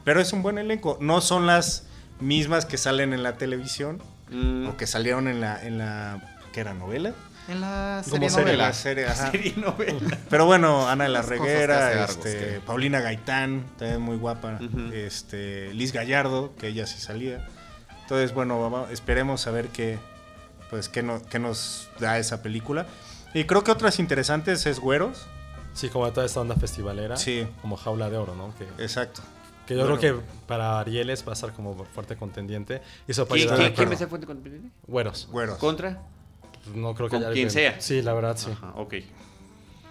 [0.03, 0.97] Pero es un buen elenco.
[1.01, 1.83] No son las
[2.19, 6.19] mismas que salen en la televisión Mm, o que salieron en la en la
[6.51, 7.13] ¿qué era novela?
[7.47, 8.67] En la Como serie serie, novela.
[8.69, 9.29] La serie, ajá.
[9.31, 10.17] serie novela.
[10.31, 14.59] Pero bueno, Ana de la Reguera, este, Paulina Gaitán, también muy guapa,
[14.93, 17.45] este, Liz Gallardo, que ella sí salía.
[18.01, 19.99] Entonces, bueno, vamos- esperemos a ver qué,
[20.71, 22.87] pues, qué, no- qué nos da esa película.
[23.35, 25.27] Y creo que otras interesantes es Güeros,
[25.73, 27.17] Sí, como toda esta onda festivalera.
[27.17, 27.45] Sí.
[27.61, 28.53] Como jaula de oro, ¿no?
[28.55, 29.21] Que, Exacto.
[29.67, 29.97] que yo Bueno.
[29.99, 32.81] creo que para Arieles va a ser como fuerte contendiente.
[33.07, 34.41] Y eso puede ¿Quién, quién, a- quién me hace fuente con
[34.87, 35.27] Güeros.
[35.29, 35.57] Güeros.
[35.57, 36.01] ¿Contra?
[36.73, 37.81] No creo que haya quien sea.
[37.81, 38.51] Sí, la verdad, sí.
[38.53, 38.93] Ajá, ok.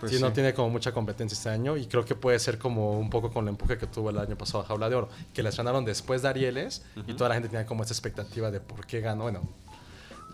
[0.01, 0.23] Pues sí, sí.
[0.23, 3.31] no tiene como mucha competencia este año y creo que puede ser como un poco
[3.31, 5.85] con el empuje que tuvo el año pasado a Jaula de Oro, que la estrenaron
[5.85, 9.23] después de Arieles y toda la gente tenía como esa expectativa de por qué ganó.
[9.25, 9.43] Bueno,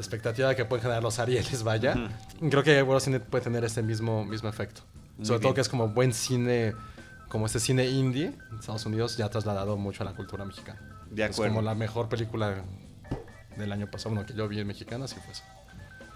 [0.01, 1.95] expectativa de que pueden ganar los Arieles, vaya.
[2.41, 4.83] Y Creo que World Cine puede tener este mismo, mismo efecto.
[5.17, 5.43] Muy Sobre bien.
[5.49, 6.75] todo que es como buen cine,
[7.29, 10.81] como este cine indie en Estados Unidos, ya trasladado mucho a la cultura mexicana.
[11.11, 11.55] De Es acuerdo.
[11.55, 12.63] como la mejor película
[13.57, 15.43] del año pasado, bueno, que yo vi en mexicana, sí fue eso.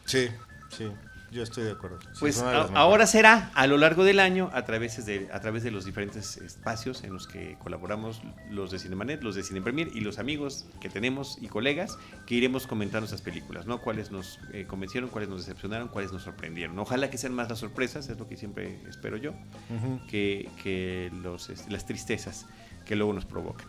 [0.07, 0.29] Sí,
[0.71, 0.91] sí.
[1.35, 1.99] Yo estoy de acuerdo.
[2.21, 5.73] Pues a- ahora será a lo largo del año a través de a través de
[5.73, 10.01] los diferentes espacios en los que colaboramos los de Cinemanet, los de Cine Premier y
[10.01, 13.81] los amigos que tenemos y colegas que iremos comentando estas películas, ¿no?
[13.81, 16.79] Cuáles nos eh, convencieron, cuáles nos decepcionaron, cuáles nos sorprendieron.
[16.79, 19.33] Ojalá que sean más las sorpresas, es lo que siempre espero yo,
[19.71, 20.01] Ujú.
[20.09, 22.47] que, que los, las tristezas
[22.87, 23.67] que luego nos provocan.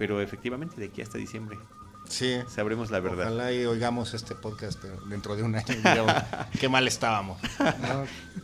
[0.00, 1.56] Pero efectivamente, de aquí hasta diciembre
[2.08, 2.36] Sí.
[2.48, 3.26] sabremos la verdad.
[3.26, 6.14] Ojalá y oigamos este podcast dentro de un año y digamos
[6.60, 7.40] qué mal estábamos.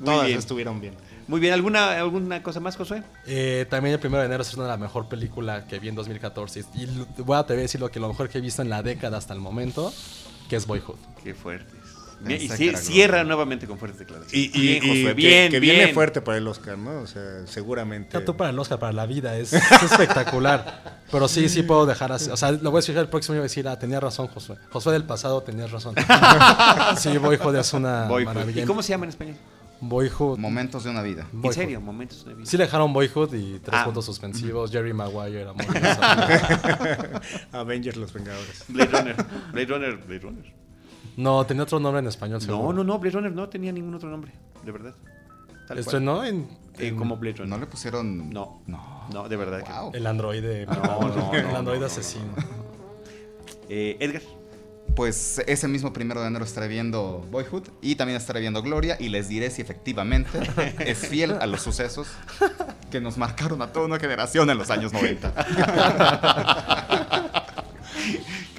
[0.04, 0.38] Todas bien.
[0.38, 0.94] estuvieron bien.
[1.28, 3.04] Muy bien, ¿alguna, alguna cosa más, Josué?
[3.26, 5.94] Eh, también el 1 de enero es una de las mejor película que vi en
[5.94, 6.64] 2014.
[6.74, 6.86] Y
[7.22, 9.32] voy a a decir lo que lo mejor que he visto en la década hasta
[9.32, 9.92] el momento,
[10.48, 10.98] que es Boyhood.
[11.22, 11.79] Qué fuertes.
[12.22, 14.34] Bien, y cierra nuevamente con fuertes declaraciones.
[14.54, 15.76] Y, y- bien, y Josué, que- bien, que, bien.
[15.76, 17.00] viene fuerte para el Oscar, ¿no?
[17.00, 18.20] O sea, seguramente.
[18.20, 21.00] Tú para el Oscar, para la vida, es, es espectacular.
[21.10, 22.30] Pero sí, sí puedo dejar así.
[22.30, 24.26] O sea, lo voy a decir el próximo y voy a decir, ah, tenía razón,
[24.28, 24.56] Josué.
[24.70, 25.94] Josué del pasado, tenías razón.
[26.98, 28.26] sí, Boyhood es una Boyhood.
[28.34, 28.62] maravilla.
[28.62, 29.36] ¿Y cómo se llama en español?
[29.82, 30.36] Boyhood.
[30.38, 31.26] Momentos de una vida.
[31.42, 32.44] En serio, momentos de vida.
[32.46, 33.84] Sí le dejaron Boyhood y tres Ah.
[33.86, 34.70] puntos suspensivos.
[34.70, 35.64] Jerry Maguire, amor.
[37.52, 38.64] Avengers Los Vengadores.
[38.68, 39.16] Blade Runner.
[39.52, 40.59] Blade Runner, Blade Runner.
[41.16, 42.72] No, tenía otro nombre en español, No, seguro.
[42.72, 44.32] no, no, Blade Runner no tenía ningún otro nombre,
[44.64, 44.94] de verdad.
[45.66, 45.78] Tal cual.
[45.78, 46.48] Estrenó en,
[46.78, 47.60] Eh, en como Blade ¿No Runner.
[47.60, 48.30] le pusieron...?
[48.30, 49.06] No, No.
[49.12, 49.82] no, de verdad que no.
[49.82, 49.90] Wow.
[49.94, 50.66] el androide.
[50.66, 52.24] No, no, el no, androide no, asesino.
[53.68, 54.22] Eh, Edgar.
[54.96, 59.08] Pues ese mismo primero de enero estaré viendo Boyhood y también estaré viendo Gloria y
[59.08, 60.40] les diré si efectivamente
[60.80, 62.08] es fiel a los sucesos
[62.90, 65.32] que nos marcaron a toda una generación en los años 90.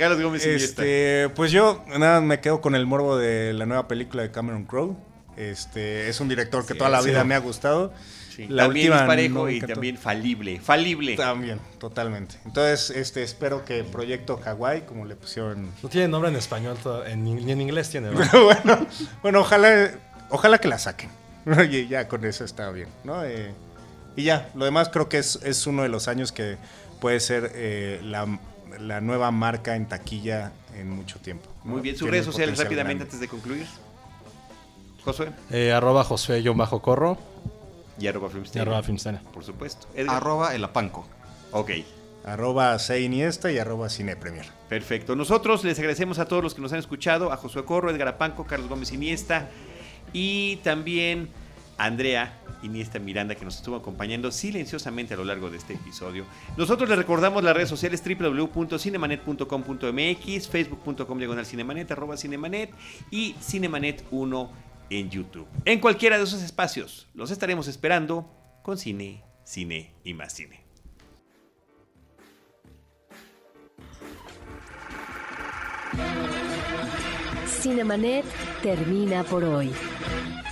[0.01, 0.81] Carlos Gómez Iniesta.
[0.81, 4.65] Este, pues yo nada me quedo con el morbo de la nueva película de Cameron
[4.65, 4.97] Crowe.
[5.37, 7.09] Este, es un director que Sí, toda la sí.
[7.09, 7.93] vida me ha gustado.
[8.35, 9.73] Sí, La también última no me y encantó.
[9.75, 10.59] también falible.
[10.59, 11.15] Falible.
[11.17, 12.39] También, totalmente.
[12.45, 15.69] Entonces, este, espero que Proyecto Hawái, como le pusieron.
[15.83, 18.17] No tiene nombre en español, en, ni en inglés tiene, ¿no?
[18.43, 18.87] bueno,
[19.21, 19.91] bueno, ojalá,
[20.29, 21.11] ojalá que la saquen.
[21.69, 23.23] y ya con eso está bien, ¿no?
[23.23, 23.53] Eh,
[24.15, 26.57] y ya, lo demás creo que es, es uno de los años que
[26.99, 28.25] puede ser eh, la,
[28.79, 31.49] la nueva marca en taquilla en mucho tiempo.
[31.63, 31.71] ¿no?
[31.73, 33.03] Muy bien, sus redes sociales rápidamente grande.
[33.03, 33.65] antes de concluir.
[35.03, 37.17] Josué Eh, arroba Josué-Corro
[37.99, 38.61] y arroba y Filmsteria.
[38.63, 39.21] arroba Filmsteria.
[39.33, 39.87] Por supuesto.
[39.95, 40.17] Edgar.
[40.17, 41.07] Arroba el apanco.
[41.51, 41.71] Ok.
[42.23, 44.45] Arroba C Iniesta y arroba Cine Premier.
[44.69, 45.15] Perfecto.
[45.15, 48.45] Nosotros les agradecemos a todos los que nos han escuchado, a Josué Corro, Edgar Apanco,
[48.45, 49.49] Carlos Gómez Iniesta
[50.13, 51.29] y también
[51.81, 56.25] Andrea Iniesta Miranda que nos estuvo acompañando silenciosamente a lo largo de este episodio.
[56.57, 62.71] Nosotros les recordamos las redes sociales www.cinemanet.com.mx, facebook.com diagonal cinemanet, arroba cinemanet
[63.09, 64.49] y cinemanet1
[64.91, 65.47] en YouTube.
[65.65, 68.29] En cualquiera de esos espacios los estaremos esperando
[68.61, 70.61] con cine, cine y más cine.
[77.47, 78.25] Cinemanet
[78.61, 79.71] termina por hoy.